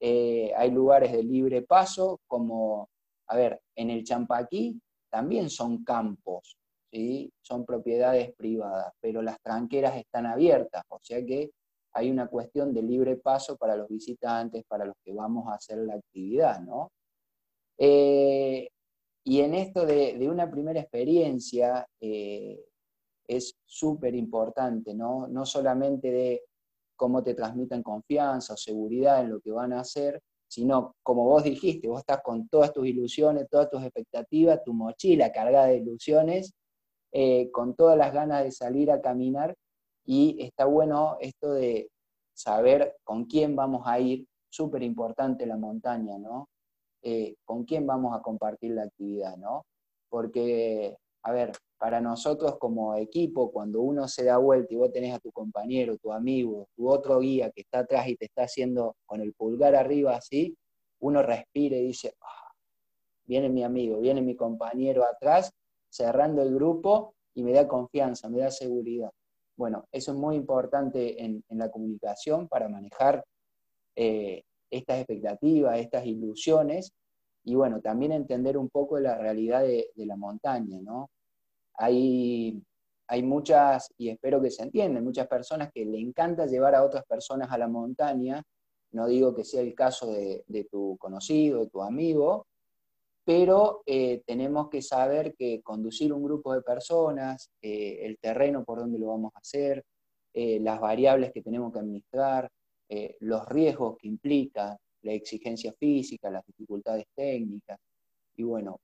[0.00, 2.88] Eh, hay lugares de libre paso, como,
[3.26, 6.56] a ver, en el Champaquí también son campos,
[6.90, 7.30] ¿sí?
[7.42, 11.50] son propiedades privadas, pero las tranqueras están abiertas, o sea que
[11.92, 15.78] hay una cuestión de libre paso para los visitantes, para los que vamos a hacer
[15.78, 16.92] la actividad, ¿no?
[17.76, 18.68] Eh,
[19.24, 22.64] y en esto de, una primera experiencia eh,
[23.26, 25.26] es súper importante, ¿no?
[25.28, 26.42] No solamente de
[27.00, 31.42] cómo te transmiten confianza o seguridad en lo que van a hacer, sino, como vos
[31.42, 36.52] dijiste, vos estás con todas tus ilusiones, todas tus expectativas, tu mochila cargada de ilusiones,
[37.10, 39.54] eh, con todas las ganas de salir a caminar,
[40.04, 41.88] y está bueno esto de
[42.34, 46.50] saber con quién vamos a ir, súper importante la montaña, ¿no?
[47.02, 49.64] Eh, con quién vamos a compartir la actividad, ¿no?
[50.10, 55.14] Porque, a ver, para nosotros como equipo, cuando uno se da vuelta y vos tenés
[55.14, 58.96] a tu compañero, tu amigo, tu otro guía que está atrás y te está haciendo
[59.06, 60.54] con el pulgar arriba así,
[60.98, 62.52] uno respira y dice, ah,
[63.24, 65.54] viene mi amigo, viene mi compañero atrás,
[65.88, 69.10] cerrando el grupo y me da confianza, me da seguridad.
[69.56, 73.24] Bueno, eso es muy importante en, la comunicación para manejar
[73.96, 76.92] eh, estas expectativas, estas ilusiones,
[77.42, 81.08] y bueno, también entender un poco la realidad de, de la montaña, ¿no?
[81.74, 82.62] Hay,
[83.06, 87.04] hay muchas, y espero que se entiendan, muchas personas que le encanta llevar a otras
[87.04, 88.42] personas a la montaña,
[88.92, 92.46] no digo que sea el caso de, tu conocido, de tu amigo,
[93.24, 98.78] pero eh, tenemos que saber que conducir un grupo de personas, eh, el terreno por
[98.78, 99.84] donde lo vamos a hacer,
[100.34, 102.50] eh, las variables que tenemos que administrar,
[103.20, 107.78] los riesgos que implica, la exigencia física, las dificultades técnicas,
[108.34, 108.80] y bueno,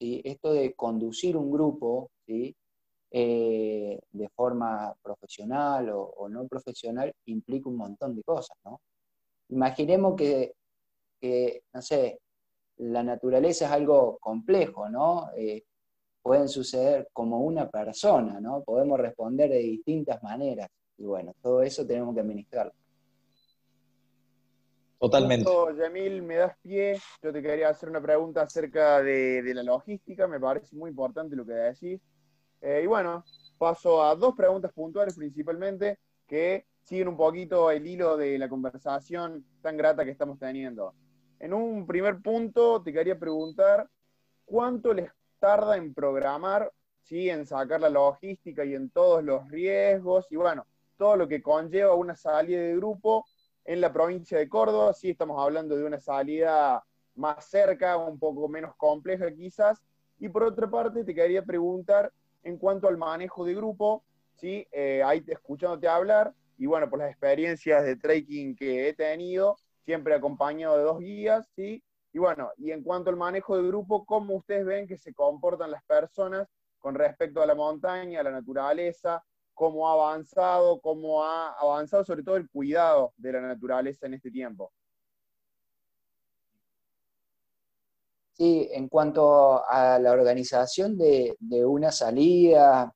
[0.00, 8.14] esto de conducir un grupo eh, de forma profesional o, no profesional implica un montón
[8.14, 8.56] de cosas.
[8.64, 8.80] ¿no?
[9.48, 10.52] Imaginemos que,
[11.72, 12.20] no sé,
[12.78, 15.30] la naturaleza es algo complejo, ¿no?
[15.36, 15.64] Eh,
[16.20, 18.62] pueden suceder como una persona, ¿no?
[18.64, 20.68] Podemos responder de distintas maneras.
[20.98, 22.72] Y bueno, todo eso tenemos que administrarlo.
[25.06, 25.50] Totalmente.
[25.78, 27.00] Yamil, me das pie.
[27.22, 30.26] Yo te quería hacer una pregunta acerca de, la logística.
[30.26, 32.00] Me parece muy importante lo que decís.
[32.60, 33.24] Eh, y bueno,
[33.58, 39.44] paso a dos preguntas puntuales principalmente que siguen un poquito el hilo de la conversación
[39.62, 40.94] tan grata que estamos teniendo.
[41.38, 43.88] En un primer punto, te quería preguntar
[44.44, 47.28] cuánto les tarda en programar, ¿sí?
[47.28, 50.66] en sacar la logística y en todos los riesgos y bueno,
[50.96, 53.26] todo lo que conlleva una salida de grupo
[53.66, 54.92] en la provincia de Córdoba.
[54.94, 59.82] Sí estamos hablando de una salida más cerca, un poco menos compleja quizás.
[60.18, 64.66] Y por otra parte, te quería preguntar en cuanto al manejo de grupo, ¿sí?
[64.70, 70.14] Eh, ahí escuchándote hablar, y bueno, por las experiencias de trekking que he tenido, siempre
[70.14, 71.82] acompañado de dos guías, ¿sí?
[72.12, 75.70] Y bueno, y en cuanto al manejo de grupo, ¿cómo ustedes ven que se comportan
[75.70, 76.48] las personas
[76.78, 79.22] con respecto a la montaña, a la naturaleza,
[79.56, 84.30] cómo ha avanzado, cómo ha avanzado sobre todo el cuidado de la naturaleza en este
[84.30, 84.70] tiempo.
[88.34, 92.92] Sí, en cuanto a la organización de, una salida,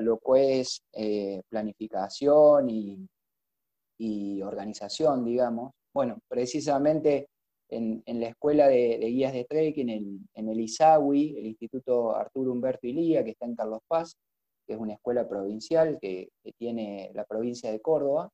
[0.00, 7.30] lo que es eh, planificación y, organización, digamos, bueno, precisamente
[7.70, 12.86] en, la escuela de, guías de trekking, en, en el ISAWI, el Instituto Arturo Humberto
[12.86, 14.14] Ilía, que está en Carlos Paz,
[14.66, 18.30] que es una escuela provincial que, tiene la provincia de Córdoba.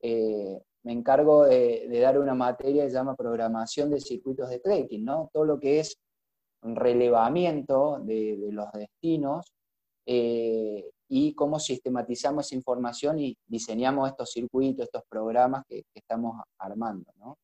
[0.00, 5.04] Eh, me encargo de, dar una materia que se llama programación de circuitos de trekking,
[5.04, 5.30] ¿no?
[5.32, 5.98] Todo lo que es
[6.62, 9.52] relevamiento de, los destinos
[10.06, 17.12] eh, y cómo sistematizamos esa información y diseñamos estos circuitos, estos programas que, estamos armando,
[17.18, 17.38] ¿no?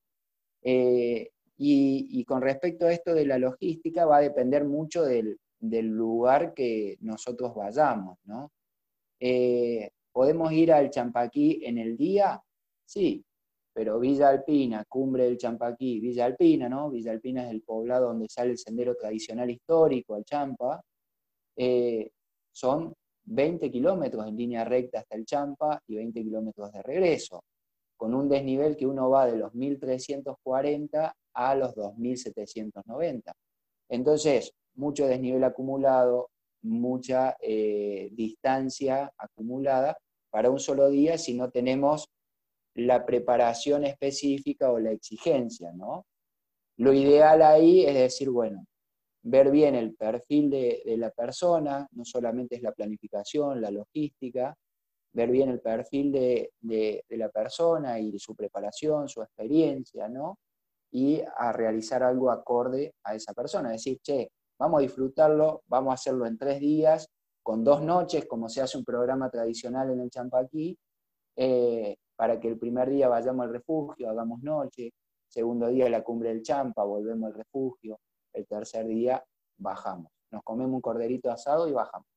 [0.62, 5.38] Eh, y, y, con respecto a esto de la logística, va a depender mucho del,
[5.58, 8.52] del lugar que nosotros vayamos, ¿no?
[9.20, 12.40] Eh, ¿Podemos ir al Champaquí en el día?
[12.84, 13.24] Sí,
[13.72, 16.90] pero Villa Alpina, Cumbre del Champaquí, Villa Alpina, ¿no?
[16.90, 20.80] Villa Alpina es el poblado donde sale el sendero tradicional histórico, al Champa,
[21.56, 22.10] eh,
[22.52, 27.44] son 20 kilómetros en línea recta hasta el Champa y 20 kilómetros de regreso,
[27.96, 33.32] con un desnivel que uno va de los 1340 a los 2790.
[33.90, 36.30] Entonces, mucho desnivel acumulado,
[36.62, 39.96] mucha eh, distancia acumulada
[40.30, 42.08] para un solo día si no tenemos
[42.74, 46.04] la preparación específica o la exigencia, ¿no?
[46.78, 48.66] Lo ideal ahí es decir, bueno,
[49.22, 54.54] ver bien el perfil de, la persona, no solamente es la planificación, la logística,
[55.12, 60.38] ver bien el perfil de, la persona y su preparación, su experiencia, ¿no?
[60.92, 63.70] Y a realizar algo acorde a esa persona.
[63.70, 67.08] Decir, che, vamos a disfrutarlo, vamos a hacerlo en tres días,
[67.42, 70.76] con dos noches, como se hace un programa tradicional en el Champaquí,
[71.36, 74.92] eh, para que el primer día vayamos al refugio, hagamos noche,
[75.28, 78.00] segundo día la cumbre del Champa, volvemos al refugio,
[78.32, 79.22] el tercer día
[79.58, 80.10] bajamos.
[80.30, 82.08] Nos comemos un corderito asado y bajamos.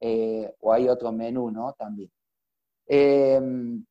[0.00, 1.72] Eh, o hay otro menú, ¿no?
[1.74, 2.10] También.
[2.86, 3.84] Em,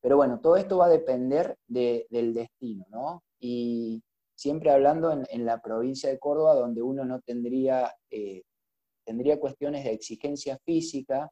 [0.00, 3.22] pero bueno, todo esto va a depender del destino, ¿no?
[3.40, 4.02] Y
[4.38, 8.42] siempre hablando en, la provincia de Córdoba, donde uno no tendría, eh,
[9.04, 11.28] tendría cuestiones de exigencia física,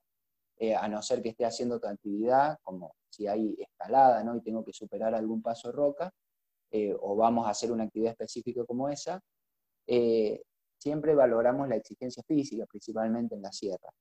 [0.58, 4.36] eh, a no ser que esté haciendo otra actividad, como si hay escalada, ¿no?
[4.36, 6.12] Y tengo que superar algún paso roca,
[7.00, 9.18] o vamos a hacer una actividad específica como esa,
[10.78, 13.94] siempre valoramos la exigencia física, principalmente en las sierras.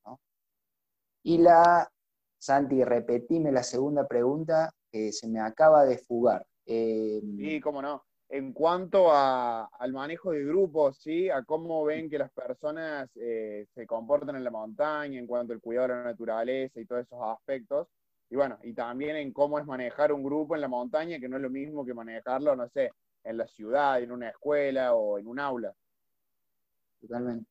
[1.24, 1.90] Y la,
[2.38, 6.46] Santi, repetime la segunda pregunta que se me acaba de fugar.
[6.66, 8.04] Eh, sí, cómo no.
[8.30, 11.30] En cuanto al manejo de grupos, ¿sí?
[11.30, 15.62] a cómo ven que las personas eh, se comportan en la montaña, en cuanto al
[15.62, 17.88] cuidado de la naturaleza y todos esos aspectos.
[18.30, 21.38] Y bueno, y también en cómo es manejar un grupo en la montaña, que no
[21.38, 22.92] es lo mismo que manejarlo, no sé,
[23.24, 25.74] en la ciudad, en una escuela o en un aula
[27.00, 27.50] totalmente.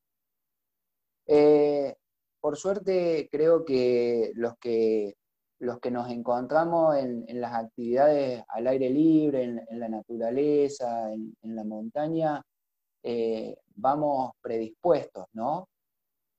[1.27, 1.97] Eh,
[2.41, 5.17] por suerte, creo que los que,
[5.65, 11.65] los que nos encontramos en, las actividades al aire libre, en, la naturaleza, en, la
[11.65, 12.43] montaña,
[13.03, 15.69] eh, vamos predispuestos, ¿no?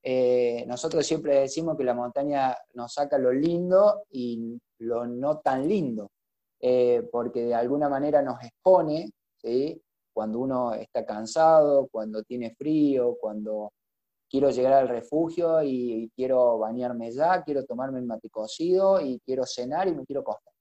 [0.04, 5.68] Eh, nosotros siempre decimos que la montaña nos saca lo lindo y lo no tan
[5.68, 6.12] lindo,
[7.12, 9.10] porque de alguna manera nos expone
[10.14, 13.72] cuando uno está cansado, cuando tiene frío, cuando
[14.36, 19.46] quiero llegar al refugio y, quiero bañarme ya, quiero tomarme el mate cocido y quiero
[19.46, 20.52] cenar y me quiero acostar.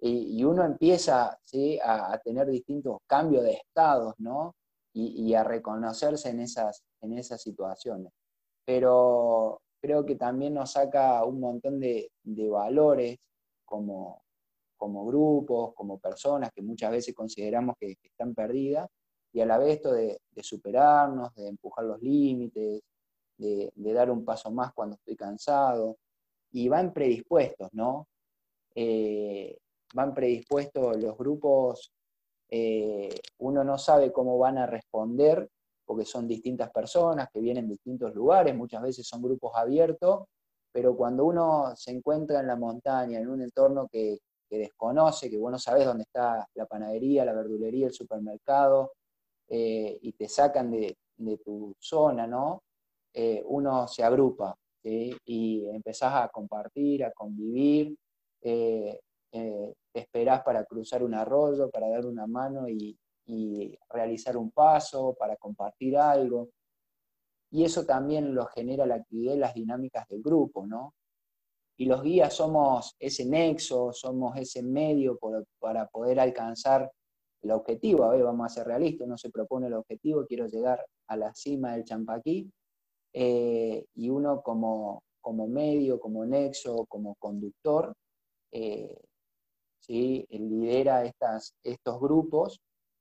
[0.00, 1.38] Y, uno empieza
[1.84, 4.56] a, tener distintos cambios de estados, ¿no?
[4.92, 8.12] Y, a reconocerse en esas, en esas situaciones.
[8.64, 13.20] Pero creo que también nos saca un montón de, de valores
[13.64, 14.24] como,
[14.76, 18.88] como grupos, como personas que muchas veces consideramos que, están perdidas,
[19.32, 22.82] y a la vez esto de, superarnos, de empujar los límites,
[23.36, 25.96] de, dar un paso más cuando estoy cansado,
[26.52, 28.06] y van predispuestos, ¿no?
[28.74, 29.56] Eh,
[29.94, 31.92] van predispuestos los grupos,
[32.48, 35.48] eh, uno no sabe cómo van a responder,
[35.84, 40.26] porque son distintas personas que vienen de distintos lugares, muchas veces son grupos abiertos,
[40.72, 44.18] pero cuando uno se encuentra en la montaña, en un entorno que,
[44.50, 48.92] desconoce, que vos no sabés dónde está la panadería, la verdulería, el supermercado,
[49.48, 50.96] eh, y te sacan de,
[51.44, 52.62] tu zona, ¿no?
[53.14, 57.96] Eh, uno se agrupa y empezás a compartir, a convivir,
[58.42, 59.00] eh,
[59.30, 62.96] te esperás para cruzar un arroyo, para dar una mano y,
[63.26, 66.50] y realizar un paso, para compartir algo.
[67.50, 70.92] Y eso también lo genera la actividad y las dinámicas del grupo, ¿no?
[71.76, 75.18] y los guías somos ese nexo, somos ese medio
[75.58, 76.90] para poder alcanzar
[77.42, 78.04] el objetivo.
[78.04, 81.34] A ver, vamos a ser realistas, uno se propone el objetivo, quiero llegar a la
[81.34, 82.50] cima del Champaquí,
[83.16, 87.94] eh, y uno como, como medio, como nexo, como conductor,
[88.50, 88.98] eh,
[89.78, 90.26] ¿sí?
[90.30, 92.60] lidera estas, estos grupos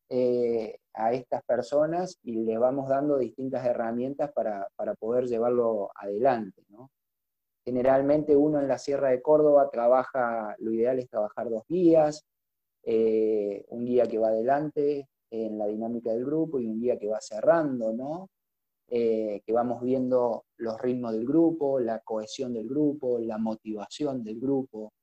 [0.09, 6.61] eh, a estas personas y le vamos dando distintas herramientas para, para poder llevarlo adelante.
[6.69, 6.91] ¿no?
[7.65, 12.23] Generalmente uno en la Sierra de Córdoba trabaja, lo ideal es trabajar dos guías,
[12.85, 17.19] un guía que va adelante en la dinámica del grupo y un guía que va
[17.19, 18.29] cerrando, ¿no?
[18.89, 24.39] Eh, que vamos viendo los ritmos del grupo, la cohesión del grupo, la motivación del
[24.39, 24.93] grupo.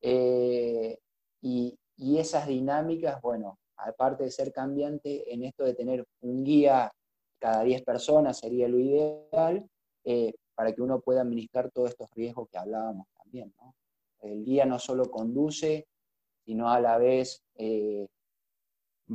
[0.00, 0.98] Eh,
[1.42, 6.90] y, y, esas dinámicas, bueno, aparte de ser cambiante, en esto de tener un guía
[7.38, 9.68] cada 10 personas sería lo ideal,
[10.54, 13.52] para que uno pueda administrar todos estos riesgos que hablábamos también.
[14.20, 15.86] El guía no solo conduce,
[16.44, 18.08] sino a la vez eh,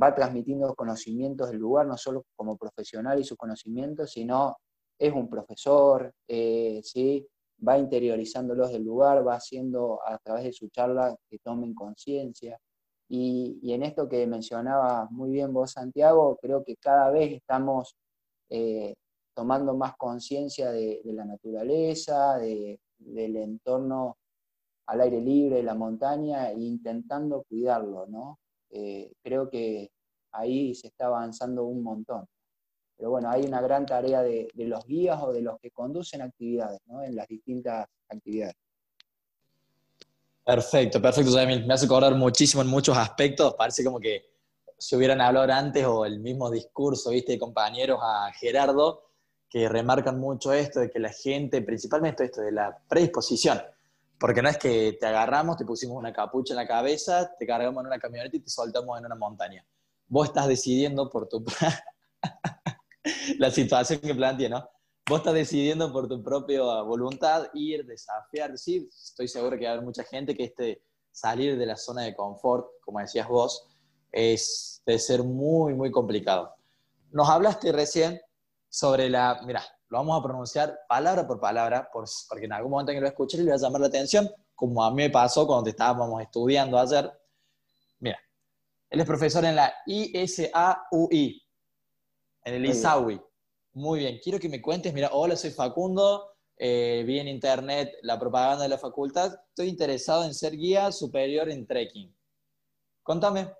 [0.00, 4.56] va transmitiendo conocimientos del lugar, no solo como profesional y sus conocimientos, sino
[4.98, 7.26] es un profesor, eh, ¿sí?
[7.66, 12.58] va interiorizándolos del lugar, va haciendo a través de su charla que tomen conciencia.
[13.08, 17.96] Y, en esto que mencionaba muy bien vos, Santiago, creo que cada vez estamos
[18.50, 18.94] eh,
[19.34, 24.16] tomando más conciencia de, la naturaleza, del entorno
[24.86, 28.38] al aire libre, la montaña, e intentando cuidarlo, ¿no?
[28.76, 29.88] Eh, creo que
[30.32, 32.26] ahí se está avanzando un montón.
[32.96, 36.80] Pero bueno, hay una gran tarea de, los guías o de los que conducen actividades,
[36.86, 37.02] ¿no?
[37.04, 38.56] En las distintas actividades.
[40.44, 41.64] Perfecto, perfecto, Jamil.
[41.66, 43.54] Me hace acordar muchísimo en muchos aspectos.
[43.54, 44.24] Parece como que
[44.76, 49.04] si hubieran hablado antes o el mismo discurso, viste, compañeros a Gerardo,
[49.48, 53.62] que remarcan mucho esto de que la gente, principalmente esto de la predisposición,
[54.18, 57.80] porque no es que te agarramos, te pusimos una capucha en la cabeza, te cargamos
[57.82, 59.66] en una camioneta y te soltamos en una montaña.
[60.06, 61.44] Vos estás decidiendo por tu...
[63.38, 64.68] la situación que plantea, ¿no?
[65.08, 68.56] Vos estás decidiendo por tu propia voluntad ir, desafiar.
[68.56, 72.02] Sí, estoy seguro que va a haber mucha gente que este salir de la zona
[72.02, 73.68] de confort, como decías vos,
[74.10, 76.54] es de ser muy, muy complicado.
[77.10, 78.20] Nos hablaste recién
[78.68, 79.62] sobre la, mira,
[79.94, 83.38] lo vamos a pronunciar palabra por palabra, porque en algún momento en que lo escuché
[83.38, 87.12] le va a llamar la atención, como a mí me pasó cuando estábamos estudiando ayer.
[88.00, 88.18] Mira,
[88.90, 91.40] él es profesor en la ISAUI,
[92.44, 93.22] en el ISAUI.
[93.74, 98.18] Muy bien, quiero que me cuentes, mira, hola, soy Facundo, eh, vi en internet la
[98.18, 102.12] propaganda de la facultad, estoy interesado en ser guía superior en trekking.
[103.04, 103.54] Contame.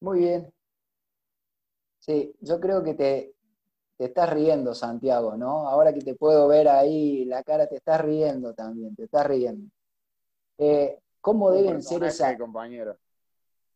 [0.00, 0.52] Muy bien.
[2.00, 3.33] Sí, yo creo que te,
[3.96, 5.68] te estás riendo, Santiago, ¿no?
[5.68, 9.70] Ahora que te puedo ver ahí la cara, te estás riendo también, te estás riendo.
[10.58, 12.36] Eh, ¿Cómo deben ser esas...
[12.36, 12.96] compañero.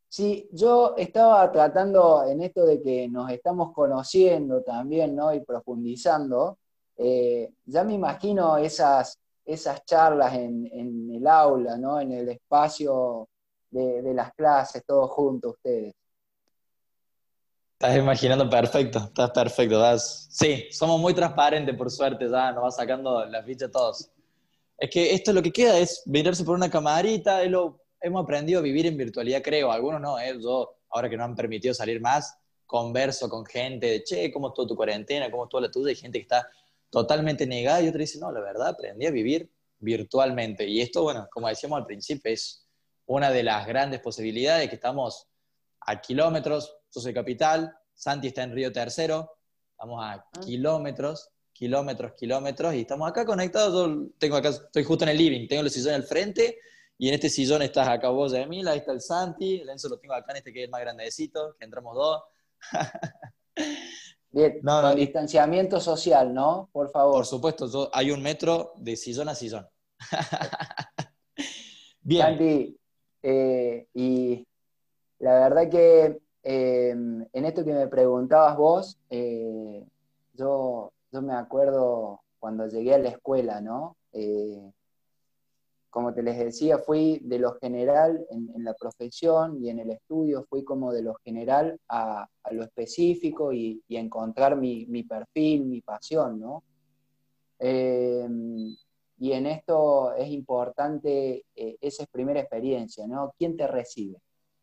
[0.08, 5.32] Sí, yo estaba tratando en esto de que nos estamos conociendo también, ¿no?
[5.34, 6.58] Y profundizando.
[6.96, 12.00] Eh, ya me imagino esas, esas charlas en, el aula, ¿no?
[12.00, 13.28] En el espacio
[13.70, 15.94] de, de las clases, todos juntos ustedes.
[17.88, 19.98] Estás imaginando perfecto, estás perfecto.
[19.98, 24.10] Sí, somos muy transparentes, por suerte, ya nos va sacando las fichas todos.
[24.76, 28.62] Es que esto lo que queda es mirarse por una camarita, lo, hemos aprendido a
[28.62, 29.72] vivir en virtualidad, creo.
[29.72, 30.36] Algunos no, ¿eh?
[30.38, 32.36] yo, ahora que no han permitido salir más,
[32.66, 35.30] converso con gente de, che, ¿cómo estuvo tu cuarentena?
[35.30, 35.88] ¿Cómo estuvo la tuya?
[35.88, 36.46] Hay gente que está
[36.90, 40.66] totalmente negada y otra dice, no, la verdad, aprendí a vivir virtualmente.
[40.66, 42.66] Y esto, bueno, como decíamos al principio, es
[43.06, 45.26] una de las grandes posibilidades que estamos
[45.80, 49.38] a kilómetros, yo soy capital, Santi está en Río Tercero,
[49.72, 50.24] estamos a ah.
[50.40, 55.48] kilómetros, kilómetros, kilómetros, y estamos acá conectados, yo tengo acá, estoy justo en el living,
[55.48, 56.60] tengo el sillón al frente,
[56.96, 59.98] y en este sillón estás acá vos, Emil, ahí está el Santi, el Enzo lo
[59.98, 62.22] tengo acá en este que es más grandecito, que entramos dos.
[64.30, 66.68] Bien, con distanciamiento social, ¿no?
[66.70, 67.16] Por favor.
[67.16, 69.66] Por supuesto, hay un metro de sillón a sillón.
[72.02, 72.22] Bien.
[72.22, 72.78] Santi,
[73.22, 74.46] eh, y
[75.18, 79.84] la verdad que em, en esto que me preguntabas vos, eh,
[80.32, 83.98] yo, yo me acuerdo cuando llegué a la escuela, ¿no?
[84.12, 84.72] Eh,
[85.90, 90.46] como te les decía, fui de lo general en, la profesión y en el estudio,
[90.48, 96.64] fui como de lo general a, lo específico y, encontrar mi, perfil, mi pasión, ¿no?
[97.58, 98.74] Em,
[99.18, 103.34] y en esto es importante eh, esa primera experiencia, ¿no?
[103.36, 104.18] ¿Quién te recibe?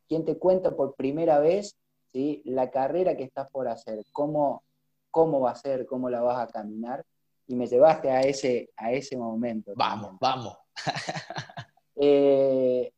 [0.07, 1.75] ¿Quién te cuenta por primera vez
[2.13, 2.41] ¿sí?
[2.45, 4.03] la carrera que estás por hacer?
[4.11, 4.63] ¿Cómo,
[5.11, 5.85] ¿Cómo va a ser?
[5.85, 7.03] ¿Cómo la vas a caminar?
[7.47, 9.73] Y me llevaste a ese, a ese momento.
[9.75, 10.57] Vamos, vamos.
[11.97, 12.91] Eh,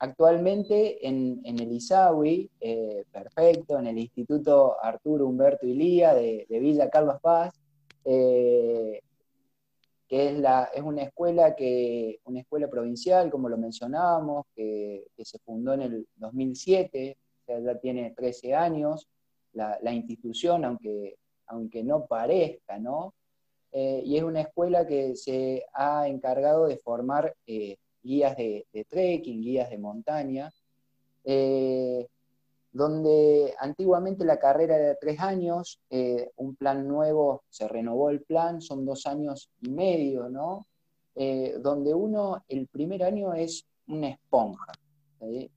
[0.00, 7.20] actualmente en, el ISAWI, eh, perfecto, en el Instituto Arturo Humberto Ilía de, Villa Carlos
[7.22, 7.54] Paz,
[8.04, 9.00] eh,
[10.12, 16.06] es, una, escuela que, una escuela provincial, como lo mencionábamos, que, se fundó en el
[16.16, 19.08] 2007, o sea, ya tiene 13 años,
[19.54, 23.14] la, institución, aunque, aunque no parezca, ¿no?
[23.72, 29.40] Eh, y es una escuela que se ha encargado de formar eh, guías de, trekking,
[29.40, 30.52] guías de montaña,
[31.24, 32.06] eh,
[32.72, 38.22] donde antiguamente la carrera era de tres años, eh, un plan nuevo, se renovó el
[38.22, 40.66] plan, son dos años y medio, ¿no?
[41.14, 44.72] Eh, donde uno, el primer año es una esponja,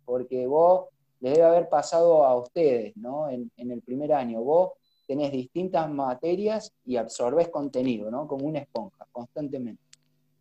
[0.04, 0.90] porque vos
[1.22, 3.30] les debe haber pasado a ustedes, ¿no?
[3.30, 4.74] En, el primer año, vos
[5.08, 8.28] tenés distintas materias y absorbes contenido, ¿no?
[8.28, 9.82] Como una esponja, constantemente.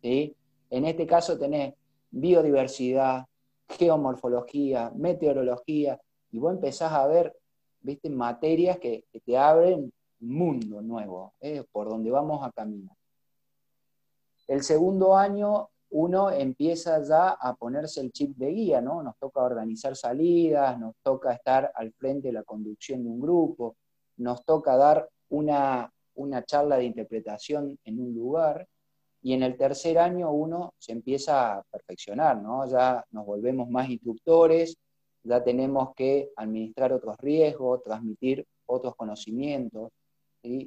[0.01, 0.35] ¿sí?
[0.69, 1.73] En este caso tenés
[2.11, 3.25] biodiversidad,
[3.69, 5.99] geomorfología, meteorología,
[6.35, 7.33] y vos empezás a ver,
[7.79, 11.63] viste, materias que, te abren un mundo nuevo, ¿eh?
[11.71, 12.93] por donde vamos a caminar.
[14.45, 19.01] El segundo año uno empieza ya a ponerse el chip de guía, ¿no?
[19.01, 23.77] Nos toca organizar salidas, nos toca estar al frente de la conducción de un grupo,
[24.17, 28.67] nos toca dar una, una charla de interpretación en un lugar,
[29.21, 32.69] y en el tercer año uno se empieza a perfeccionar, ¿no?
[32.69, 34.77] Ya nos volvemos más instructores,
[35.25, 39.91] ya tenemos que administrar otros riesgos, transmitir otros conocimientos,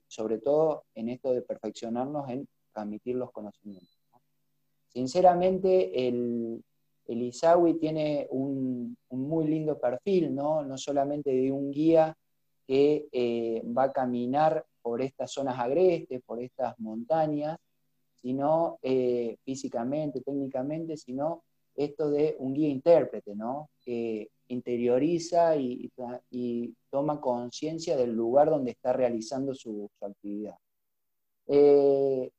[0.09, 3.97] sobre todo en esto de perfeccionarnos en transmitir los conocimientos.
[4.89, 6.63] Sinceramente, el,
[7.07, 10.65] Isawi tiene un, muy lindo perfil, ¿no?
[10.65, 12.17] no solamente de un guía
[12.67, 17.59] que eh, va a caminar por estas zonas agrestes, por estas montañas,
[18.21, 21.45] sino eh, físicamente, técnicamente, sino
[21.77, 23.71] esto de un guía intérprete, ¿no?
[24.49, 25.91] Interioriza y,
[26.91, 30.57] toma conciencia del lugar donde está realizando su, actividad.
[31.47, 32.31] Eh,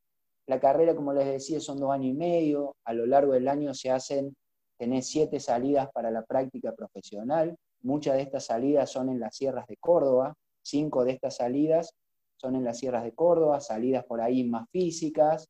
[0.48, 2.76] la carrera, como les decía, son dos años y medio.
[2.84, 4.36] A lo largo del año se hacen,
[4.78, 7.56] tenés siete salidas para la práctica profesional.
[7.82, 10.34] Muchas de estas salidas son en las sierras de Córdoba.
[10.64, 11.94] Cinco de estas salidas
[12.38, 15.48] son en las sierras de Córdoba, salidas por ahí más físicas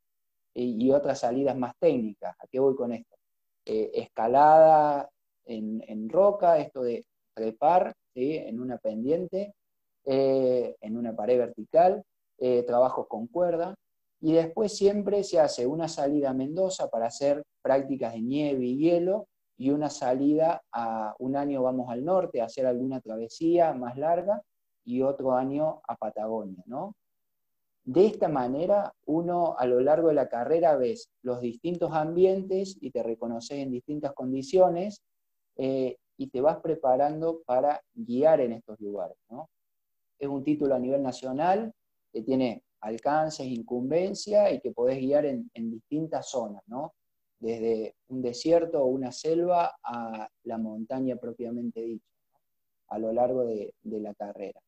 [0.53, 2.35] y, otras salidas más técnicas.
[2.39, 3.15] ¿A qué voy con esto?
[3.65, 5.09] Eh, escalada
[5.49, 9.53] en, roca, esto de trepar en una pendiente,
[10.05, 12.03] eh, en una pared vertical,
[12.37, 13.75] eh, trabajos con cuerda,
[14.21, 18.77] y después siempre se hace una salida a Mendoza para hacer prácticas de nieve y
[18.77, 19.27] hielo
[19.57, 24.41] y una salida a un año vamos al norte a hacer alguna travesía más larga
[24.85, 26.95] y otro año a Patagonia, ¿no?
[27.83, 32.91] De esta manera, uno a lo largo de la carrera ves los distintos ambientes y
[32.91, 35.01] te reconoces en distintas condiciones
[35.61, 39.17] eh, y te vas preparando para guiar en estos lugares.
[39.29, 39.49] ¿no?
[40.17, 41.73] Es un título a nivel nacional
[42.13, 46.93] que tiene alcances, incumbencia y que podés guiar en, distintas zonas, ¿no?
[47.39, 52.07] desde un desierto o una selva a la montaña propiamente dicha,
[52.87, 54.61] a lo largo de, la carrera.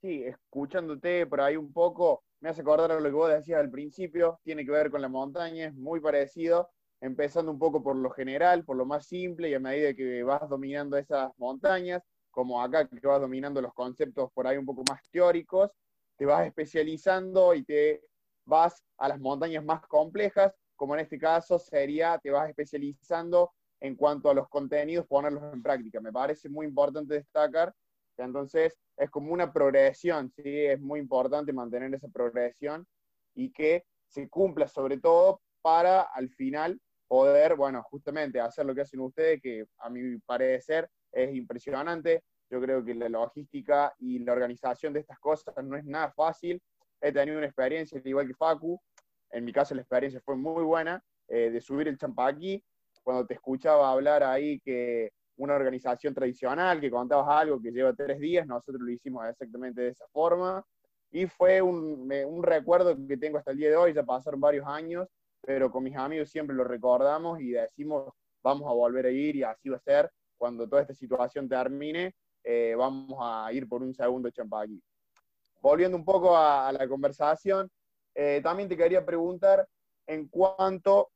[0.00, 3.70] Sí, escuchándote por ahí un poco, me hace acordar a lo que vos decías al
[3.70, 6.70] principio, tiene que ver con la montaña, es muy parecido,
[7.00, 10.48] empezando un poco por lo general, por lo más simple, y a medida que vas
[10.48, 15.00] dominando esas montañas, como acá que vas dominando los conceptos por ahí un poco más
[15.10, 15.70] teóricos,
[16.16, 18.02] te vas especializando y te
[18.44, 23.96] vas a las montañas más complejas, como en este caso sería, te vas especializando en
[23.96, 26.00] cuanto a los contenidos, ponerlos en práctica.
[26.00, 27.74] Me parece muy importante destacar
[28.16, 30.42] que entonces es como una progresión, ¿sí?
[30.44, 32.86] es muy importante mantener esa progresión
[33.34, 38.82] y que se cumpla sobre todo para al final poder, bueno, justamente hacer lo que
[38.82, 42.22] hacen ustedes, que a mi parecer es impresionante.
[42.50, 46.60] Yo creo que la logística y la organización de estas cosas no es nada fácil.
[47.00, 48.80] He tenido una experiencia, igual que Facu,
[49.30, 52.62] en mi caso la experiencia fue muy buena, eh, de subir el champaquí,
[53.02, 58.18] cuando te escuchaba hablar ahí que una organización tradicional, que contabas algo que lleva tres
[58.18, 60.64] días, nosotros lo hicimos exactamente de esa forma,
[61.10, 64.66] y fue un, un recuerdo que tengo hasta el día de hoy, ya pasaron varios
[64.66, 65.06] años,
[65.46, 69.44] pero con mis amigos siempre lo recordamos y decimos, vamos a volver a ir y
[69.44, 70.10] así va a ser.
[70.36, 74.80] Cuando toda esta situación termine, eh, vamos a ir por un segundo champagne.
[75.60, 77.70] Volviendo un poco a, la conversación,
[78.12, 79.66] eh, también te quería preguntar
[80.08, 81.10] en cuanto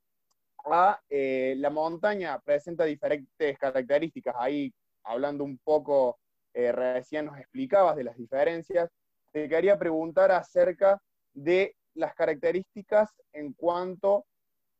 [0.64, 4.36] a eh, la montaña, presenta diferentes características.
[4.38, 4.72] Ahí,
[5.02, 6.20] hablando un poco,
[6.54, 8.88] recién nos explicabas de las diferencias.
[9.32, 11.00] Te quería preguntar acerca
[11.32, 14.26] de las características en cuanto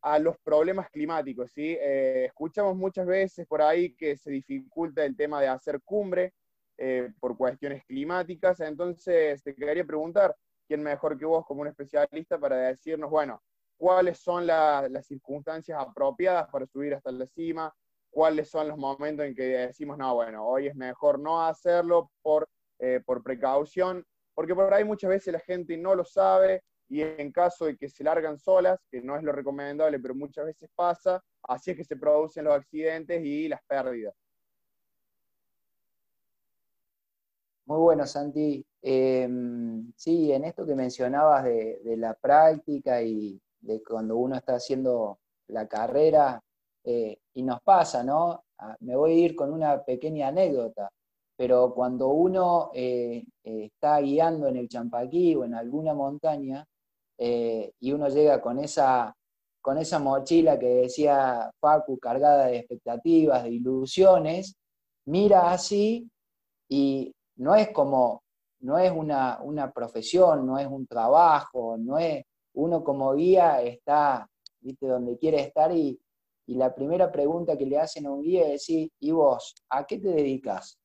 [0.03, 1.51] a los problemas climáticos.
[1.53, 1.77] ¿sí?
[1.81, 6.33] Eh, escuchamos muchas veces por ahí que se dificulta el tema de hacer cumbre
[6.79, 10.35] eh, por cuestiones climáticas, entonces te quería preguntar,
[10.67, 13.43] ¿quién mejor que vos como un especialista para decirnos, bueno,
[13.77, 17.71] cuáles son las circunstancias apropiadas para subir hasta la cima?
[18.11, 22.49] ¿Cuáles son los momentos en que decimos, no, bueno, hoy es mejor no hacerlo por,
[22.79, 24.05] eh, por precaución?
[24.35, 27.89] Porque por ahí muchas veces la gente no lo sabe, y en caso de que
[27.89, 31.85] se largan solas, que no es lo recomendable, pero muchas veces pasa, así es que
[31.85, 34.13] se producen los accidentes y las pérdidas.
[37.67, 38.67] Muy bueno, Santi.
[38.83, 45.21] Em, sí, en esto que mencionabas de, la práctica y de cuando uno está haciendo
[45.47, 46.43] la carrera,
[46.83, 48.43] eh, y nos pasa, ¿no?
[48.59, 50.91] Ah, me voy a ir con una pequeña anécdota,
[51.37, 56.67] pero cuando uno eh, eh, está guiando en el Champaquí o en alguna montaña,
[57.23, 59.15] eh, y uno llega con esa,
[59.61, 64.57] con esa mochila que decía Facu, cargada de expectativas, de ilusiones,
[65.05, 66.09] mira así
[66.67, 68.23] y no es como,
[68.61, 69.39] no es una,
[69.75, 74.27] profesión, no es un trabajo, no es, uno como guía está,
[74.81, 76.01] donde quiere estar y,
[76.47, 79.55] y la primera pregunta que le hacen a un guía es decir, ¿y vos?
[79.69, 80.79] ¿A qué te dedicas?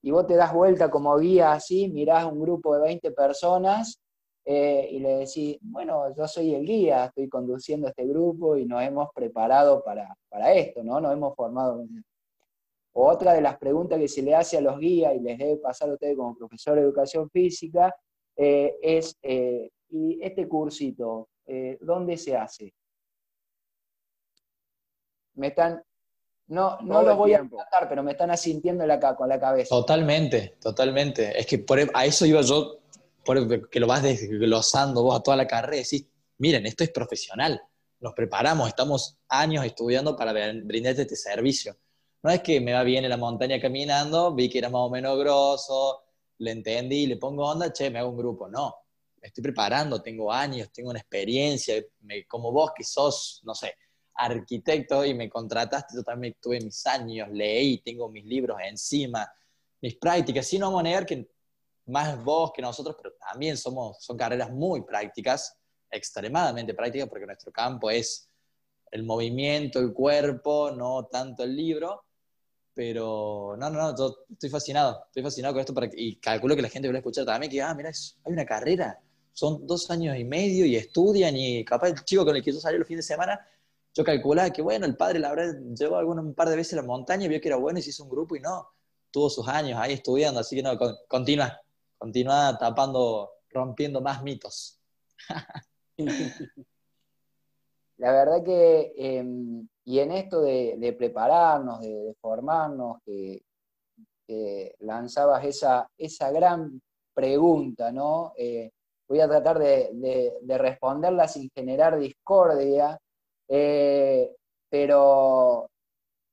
[0.00, 4.00] Y vos te das vuelta como guía así, mirás un grupo de 20 personas
[4.48, 8.80] eh, y le decís, bueno, yo soy el guía, estoy conduciendo este grupo y nos
[8.80, 11.00] hemos preparado para, esto, ¿no?
[11.00, 11.84] Nos hemos formado.
[12.92, 15.90] Otra de las preguntas que se le hace a los guías y les debe pasar
[15.90, 17.92] a ustedes como profesor de educación física
[18.36, 21.28] eh, es, eh, ¿y este cursito
[21.80, 22.72] ¿dónde se hace?
[25.34, 25.82] Me están,
[26.48, 29.70] no, no lo voy a tratar, pero me están asintiendo la, con la cabeza.
[29.74, 31.36] Totalmente, totalmente.
[31.38, 32.78] Es que e, a eso iba yo,
[33.26, 36.06] por, que lo vas desglosando vos a toda la carrera decís,
[36.38, 37.60] miren, esto es profesional,
[38.00, 41.76] nos preparamos, estamos años estudiando para brindarte este servicio.
[42.22, 44.90] No es que me va bien en la montaña caminando, vi que era más o
[44.90, 46.04] menos grosso,
[46.38, 48.48] le entendí, le pongo onda, che, me hago un grupo.
[48.48, 48.74] No,
[49.20, 51.82] me estoy preparando, tengo años, tengo una experiencia,
[52.28, 53.74] como vos que sos, no sé,
[54.14, 59.30] arquitecto y me contrataste, yo también tuve mis años, leí, tengo mis libros encima,
[59.80, 61.28] mis prácticas, sí no vamos a negar que
[61.86, 65.56] más vos que nosotros, pero también somos, son carreras muy prácticas,
[65.90, 68.28] extremadamente prácticas, porque nuestro campo es
[68.90, 72.04] el movimiento, el cuerpo, no tanto el libro,
[72.74, 76.62] pero no, no, no, yo estoy fascinado, estoy fascinado con esto para y calculo que
[76.62, 79.00] la gente va a escuchar también que, ah, mira, hay una carrera,
[79.32, 82.60] son dos años y medio y estudian y capaz el chico con el que yo
[82.60, 83.40] salí los fines de semana
[83.96, 86.76] yo calculaba que, bueno, el padre la habrá llevado alguna, un par de veces a
[86.76, 88.68] la montaña, vio que era bueno y se hizo un grupo y no,
[89.10, 90.78] tuvo sus años ahí estudiando, así que no,
[91.08, 91.58] continúa,
[91.98, 94.80] continúa tapando, rompiendo más mitos.
[97.98, 103.42] La verdad que, em, y en esto de, prepararnos, de, formarnos, que,
[104.80, 106.82] lanzabas esa, esa gran
[107.14, 108.32] pregunta, ¿no?
[108.36, 108.70] Eh,
[109.08, 112.98] voy a tratar de, responderla sin generar discordia,
[113.48, 114.34] eh,
[114.68, 115.70] pero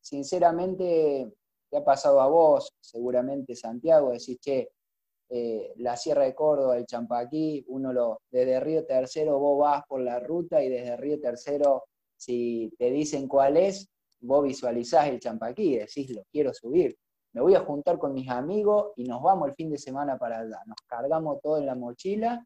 [0.01, 1.31] sinceramente,
[1.69, 4.72] te ha pasado a vos, seguramente Santiago, decís, che,
[5.35, 9.99] eh, la Sierra de Córdoba, el Champaquí, uno lo, desde Río Tercero vos vas por
[9.99, 13.89] la ruta y desde Río Tercero, si te dicen cuál es,
[14.21, 16.95] vos visualizás el Champaquí, decís, lo quiero subir.
[17.33, 20.41] Me voy a juntar con mis amigos y nos vamos el fin de semana para
[20.41, 20.61] allá.
[20.67, 22.45] Nos cargamos todo en la mochila,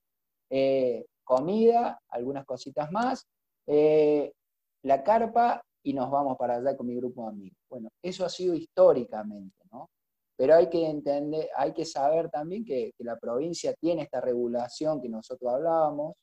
[0.50, 3.28] eh, comida, algunas cositas más,
[3.66, 7.58] la carpa y nos vamos para allá con mi grupo de amigos.
[7.70, 9.90] Bueno, eso ha sido históricamente, ¿no?
[10.38, 15.10] Pero hay que entender, hay que saber también que, la provincia tiene esta regulación que
[15.10, 16.14] nosotros hablábamos,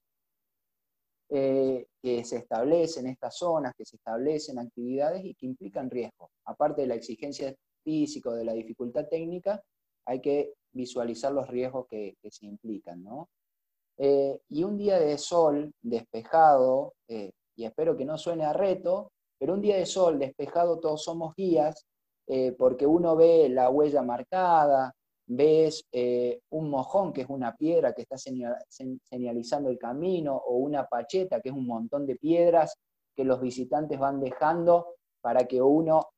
[1.30, 6.30] eh, que se establecen estas zonas, que se establecen actividades y que implican riesgo.
[6.44, 7.52] Aparte de la exigencia
[7.82, 9.60] física, de la dificultad técnica,
[10.06, 13.28] hay que visualizar los riesgos que, se implican, ¿no?
[13.96, 19.12] Eh, y un día de sol despejado, eh, y espero que no suene a reto,
[19.38, 21.84] pero un día de sol despejado todos somos guías,
[22.26, 24.94] eh, porque uno ve la huella marcada,
[25.26, 30.86] ves eh, un mojón, que es una piedra que está señalizando el camino, o una
[30.86, 32.76] pacheta, que es un montón de piedras
[33.14, 36.08] que los visitantes van dejando para que uno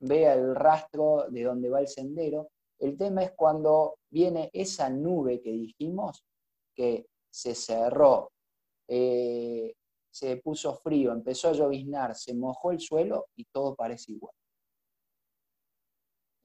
[0.00, 2.48] vea el rastro de donde va el sendero.
[2.78, 6.24] El tema es cuando viene esa nube que dijimos,
[6.74, 8.30] que se cerró,
[8.88, 9.74] eh,
[10.10, 14.34] se puso frío, empezó a lloviznar, se mojó el suelo y todo parece igual.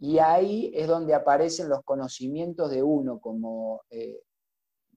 [0.05, 4.21] Y ahí es donde aparecen los conocimientos de uno, como eh,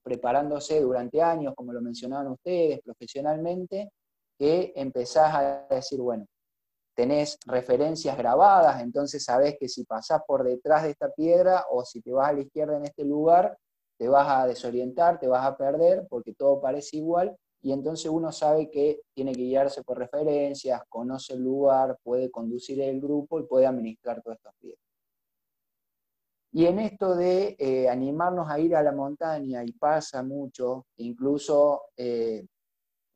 [0.03, 3.91] preparándose durante años, como lo mencionaban ustedes, profesionalmente,
[4.39, 6.27] que empezás a decir, bueno,
[6.95, 12.03] tenés referencias grabadas, entonces sabés que si pasás por detrás de esta piedra o si
[12.03, 13.57] te vas a la izquierda en este lugar,
[13.99, 18.31] te vas a desorientar, te vas a perder porque todo parece igual y entonces uno
[18.31, 23.45] sabe que tiene que guiarse por referencias, conoce el lugar, puede conducir el grupo y
[23.45, 24.77] puede administrar todos estos pies.
[26.53, 31.83] Y en esto de eh, animarnos a ir a la montaña, y pasa mucho, incluso
[31.97, 32.47] eh,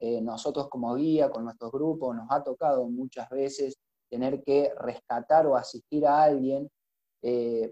[0.01, 3.76] eh, nosotros como guía, con nuestros grupos, nos ha tocado muchas veces
[4.11, 6.68] tener que rescatar o asistir a alguien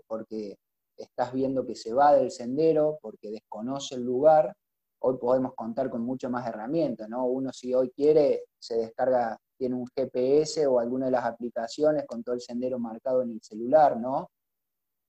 [0.06, 0.56] porque
[0.96, 4.54] estás viendo que se va del sendero, porque desconoce el lugar,
[5.00, 7.26] hoy podemos contar con muchas más herramientas, ¿no?
[7.26, 12.22] Uno si hoy quiere, se descarga, tiene un GPS o alguna de las aplicaciones con
[12.22, 14.30] todo el sendero marcado en el celular, ¿no?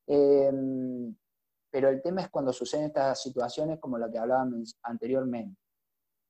[0.08, 1.16] Em,
[1.72, 5.58] pero el tema es cuando suceden estas situaciones como la que hablábamos anteriormente.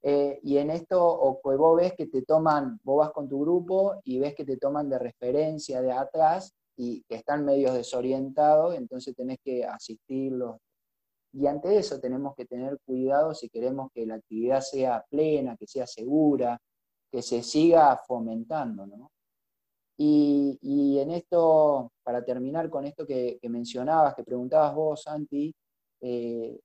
[0.04, 3.42] Eh, y en esto, o que vos ves que te toman, vos vas con tu
[3.42, 8.76] grupo y ves que te toman de referencia de atrás y que están medio desorientados,
[8.76, 10.58] entonces tenés que asistirlos,
[11.34, 15.66] y ante eso tenemos que tener cuidado si queremos que la actividad sea plena, que
[15.66, 16.60] sea segura,
[17.10, 18.86] que se siga fomentando.
[18.86, 19.11] ¿no?
[20.04, 25.54] Y, en esto, para terminar con esto que, mencionabas, que preguntabas vos, Santi,
[26.02, 26.60] eh,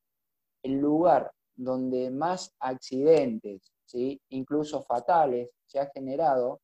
[0.63, 4.21] el lugar donde más accidentes, ¿sí?
[4.31, 6.61] incluso fatales, se ha generado,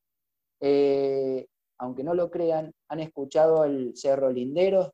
[0.59, 1.45] eh,
[1.77, 4.91] aunque no lo crean, han escuchado el Cerro Linderos,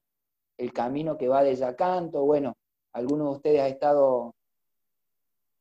[0.57, 2.57] el camino que va de Yacanto, bueno,
[2.93, 4.35] ¿Alguno de ustedes ha estado...?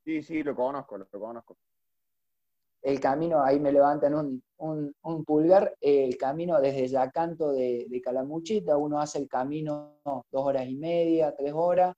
[0.05, 1.57] Sí, sí, lo conozco, lo conozco.
[2.83, 9.01] El camino, ahí me levantan un, pulgar, el camino desde Yacanto de, de Calamuchita, uno
[9.01, 11.95] hace el camino dos horas y media, tres horas,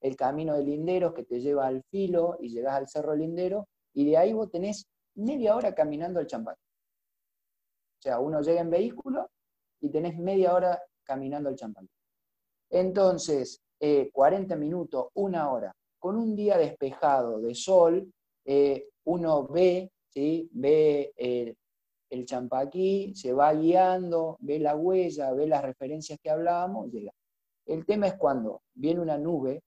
[0.00, 4.10] el camino de Linderos que te lleva al filo y llegas al Cerro Lindero, y
[4.10, 6.54] de ahí vos tenés media hora caminando al champán.
[6.54, 9.28] O sea, uno llega en vehículo
[9.80, 11.88] y tenés media hora caminando al champán.
[12.70, 13.60] Entonces,
[14.12, 18.12] 40 eh, minutos, una hora, con un día despejado de sol,
[18.44, 20.50] eh, uno ve, ¿sí?
[20.52, 21.54] ve eh,
[22.10, 27.12] el champaquí, se va guiando, ve la huella, ve las referencias que hablábamos, llega.
[27.66, 29.62] El tema es cuando viene una nube,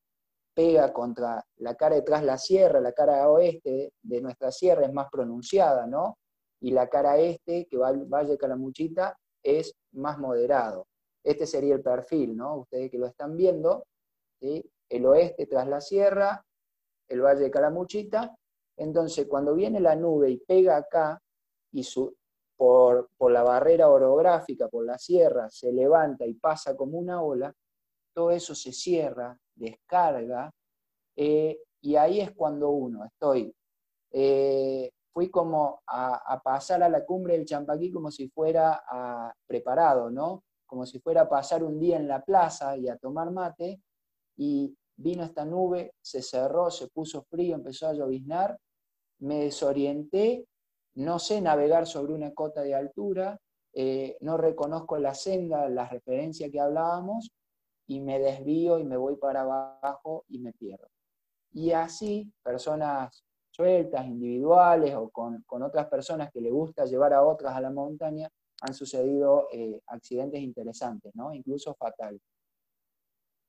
[0.54, 5.08] pega contra la cara detrás la sierra, la cara oeste de nuestra sierra es más
[5.10, 6.18] pronunciada, ¿no?
[6.60, 10.88] Y la cara este, que va al Valle Calamuchita, es más moderado.
[11.24, 12.58] Este sería el perfil, ¿no?
[12.58, 13.86] Ustedes que lo están viendo,
[14.42, 16.44] el oeste tras la sierra,
[17.08, 18.36] el Valle de Calamuchita.
[18.82, 21.22] Entonces, cuando viene la nube y pega acá,
[21.72, 22.16] y su,
[22.58, 27.54] por, la barrera orográfica, por la sierra, se levanta y pasa como una ola,
[28.12, 30.52] todo eso se cierra, descarga,
[31.16, 33.54] eh, y ahí es cuando uno, estoy,
[34.12, 38.82] eh, fui como a, pasar a la cumbre del Champaquí como si fuera
[39.46, 40.44] preparado, ¿no?
[40.66, 43.80] Como si fuera a pasar un día en la plaza y a tomar mate,
[44.38, 48.58] y vino esta nube, se cerró, se puso frío, empezó a lloviznar,
[49.22, 50.46] me desorienté,
[50.96, 53.40] no sé navegar sobre una cota de altura,
[53.74, 57.32] eh, no reconozco la senda, la referencia que hablábamos,
[57.88, 60.88] y me desvío y me voy para abajo y me pierdo.
[61.54, 67.56] Y así, personas sueltas, individuales o con, otras personas que le gusta llevar a otras
[67.56, 68.30] a la montaña,
[68.62, 71.34] han sucedido eh, accidentes interesantes, ¿no?
[71.34, 72.22] incluso fatales.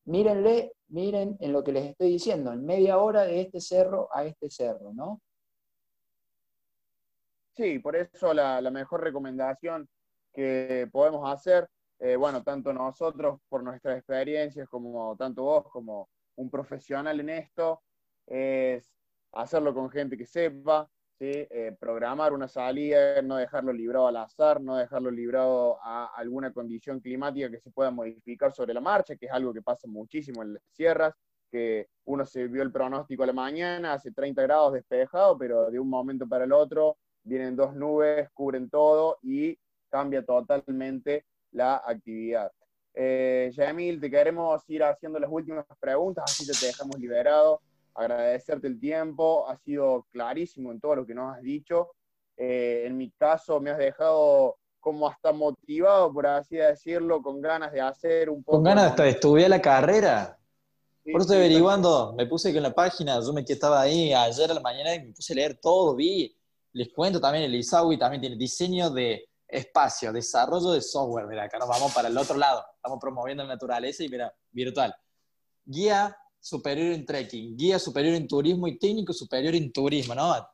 [0.07, 4.25] Mírenle, miren en lo que les estoy diciendo, en media hora de este cerro a
[4.25, 5.21] este cerro, ¿no?
[7.55, 9.89] Sí, por eso la, mejor recomendación
[10.33, 16.51] que podemos hacer, eh, bueno, tanto nosotros por nuestras experiencias, como tanto vos como un
[16.51, 17.83] profesional en esto,
[18.27, 18.91] es
[19.33, 20.89] hacerlo con gente que sepa,
[21.21, 27.01] eh, programar una salida, no dejarlo librado al azar, no dejarlo librado a alguna condición
[27.01, 30.55] climática que se pueda modificar sobre la marcha, que es algo que pasa muchísimo en
[30.55, 31.15] las sierras,
[31.51, 35.79] que uno se vio el pronóstico a la mañana, hace 30 grados despejado, pero de
[35.79, 39.59] un momento para el otro vienen dos nubes, cubren todo y
[39.89, 42.51] cambia totalmente la actividad.
[42.95, 47.61] Eh, Yamil, te queremos ir haciendo las últimas preguntas, así te dejamos liberado
[47.95, 51.91] agradecerte el tiempo, ha sido clarísimo en todo lo que nos has dicho.
[52.37, 57.73] Eh, en mi caso me has dejado como hasta motivado, por así decirlo, con ganas
[57.73, 58.59] de hacer un poco...
[58.59, 60.39] Con ganas hasta de estudiar la carrera.
[61.05, 64.51] por eso estoy averiguando, me puse que en la página, yo me estaba ahí ayer
[64.51, 66.37] a la mañana y me puse a leer todo, vi,
[66.73, 71.59] les cuento también, el ISAWI también tiene diseño de espacio, desarrollo de software, mira, acá
[71.59, 74.95] nos vamos para el otro lado, estamos promoviendo la naturaleza y mira, virtual.
[75.65, 80.33] Guía superior en trekking, guía superior en turismo y técnico superior en turismo, ¿no?
[80.33, 80.45] Un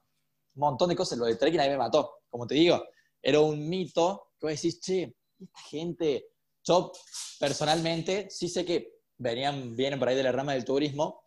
[0.55, 1.19] montón de cosas.
[1.19, 2.19] Lo de trekking ahí me mató.
[2.29, 2.85] Como te digo,
[3.23, 6.27] era un mito que vos decís, che, esta gente,
[6.63, 6.93] yo
[7.39, 11.23] personalmente sí sé que venían, vienen por ahí de la rama del turismo,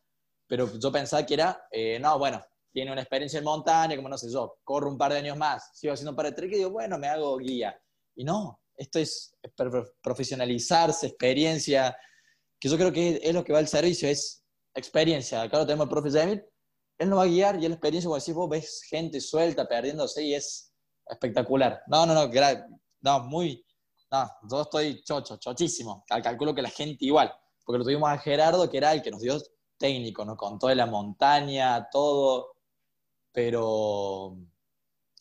[0.46, 4.18] pero yo pensaba que era, eh, no, bueno, tiene una experiencia en montaña, como no
[4.18, 6.98] sé yo, corro un par de años más, sigo haciendo para trekking y digo, bueno,
[6.98, 7.80] me hago guía.
[8.16, 9.36] Y no, esto es
[10.02, 11.96] profesionalizarse, experiencia,
[12.60, 14.44] que yo creo que es lo que va al servicio, es
[14.76, 15.46] experiencia.
[15.46, 16.44] Lo tenemos el profe Jamil.
[16.98, 20.24] Él nos va a guiar y la experiencia, como decís vos, ves gente suelta, perdiéndose
[20.24, 20.72] y es
[21.08, 21.82] espectacular.
[21.88, 22.30] No, no, no,
[23.02, 23.66] no, muy,
[24.12, 26.06] no, yo estoy chocho, chochísimo.
[26.08, 27.34] Calculo que la gente igual,
[27.66, 29.42] porque lo tuvimos a Gerardo, que era el que nos dio
[29.80, 32.58] técnico, nos contó de la montaña, todo,
[33.32, 34.38] pero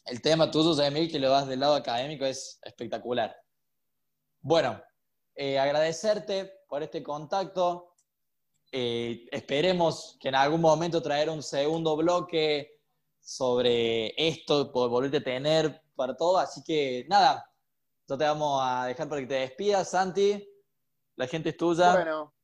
[0.06, 3.36] el tema tuyo, Jamil, que lo das del lado académico, es espectacular.
[4.40, 4.82] Bueno,
[5.34, 7.94] eh, agradecerte por este contacto.
[8.72, 12.80] Eh, esperemos que en algún momento traer un segundo bloque
[13.20, 16.38] sobre esto, por volverte a tener para todo.
[16.38, 17.48] Así que nada,
[18.08, 20.46] ya te vamos a dejar para que te despidas, Santi.
[21.16, 21.92] La gente es tuya.
[21.92, 22.34] Bueno,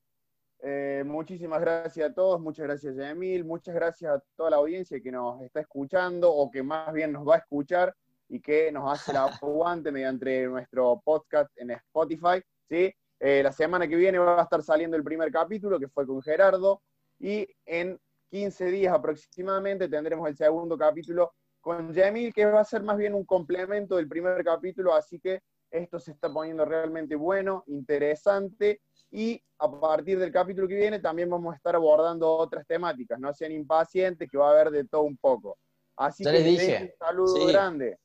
[0.69, 5.01] eh, muchísimas gracias a todos, muchas gracias a Emil, muchas gracias a toda la audiencia
[5.01, 7.95] que nos está escuchando o que más bien nos va a escuchar
[8.29, 12.43] y que nos hace el aguante mediante nuestro podcast en Spotify.
[12.69, 12.93] ¿sí?
[13.21, 16.21] Eh, la semana que viene va a estar saliendo el primer capítulo, que fue con
[16.21, 16.83] Gerardo,
[17.21, 17.97] y en
[18.31, 23.15] 15 días aproximadamente tendremos el segundo capítulo con Jamil, que va a ser más bien
[23.15, 29.43] un complemento del primer capítulo, así que esto se está poniendo realmente bueno, interesante, y
[29.59, 33.53] a partir del capítulo que viene también vamos a estar abordando otras temáticas, no sean
[33.53, 35.59] impacientes, que va a haber de todo un poco.
[35.97, 36.83] Así Ya que les dije.
[37.01, 37.47] un saludo Sí.
[37.53, 37.99] grande.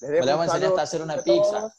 [0.00, 1.74] Les Le dejo vamos a un enseñar hasta a hacer una pizza.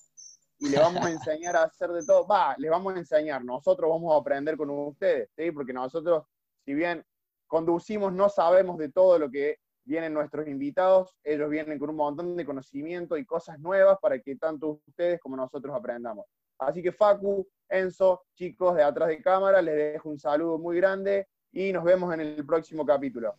[0.59, 2.27] Y le vamos a enseñar a hacer de todo.
[2.27, 3.43] Va, les vamos a enseñar.
[3.43, 5.49] Nosotros vamos a aprender con ustedes, ¿sí?
[5.51, 6.25] Porque nosotros,
[6.63, 7.03] si bien
[7.47, 11.15] conducimos, no sabemos de todo lo que vienen nuestros invitados.
[11.23, 15.35] Ellos vienen con un montón de conocimiento y cosas nuevas para que tanto ustedes como
[15.35, 16.25] nosotros aprendamos.
[16.57, 21.27] Así que Facu, Enzo, chicos de atrás de cámara, les dejo un saludo muy grande
[21.51, 23.35] y nos vemos en el próximo capítulo.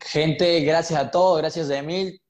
[0.00, 2.20] Gente, gracias a todos, gracias a Emil.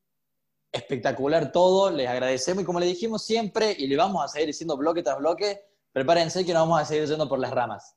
[0.70, 4.76] Espectacular todo, les agradecemos y como le dijimos siempre, y le vamos a seguir diciendo
[4.76, 5.60] bloque tras bloque,
[5.92, 7.96] prepárense que nos vamos a seguir yendo por las ramas.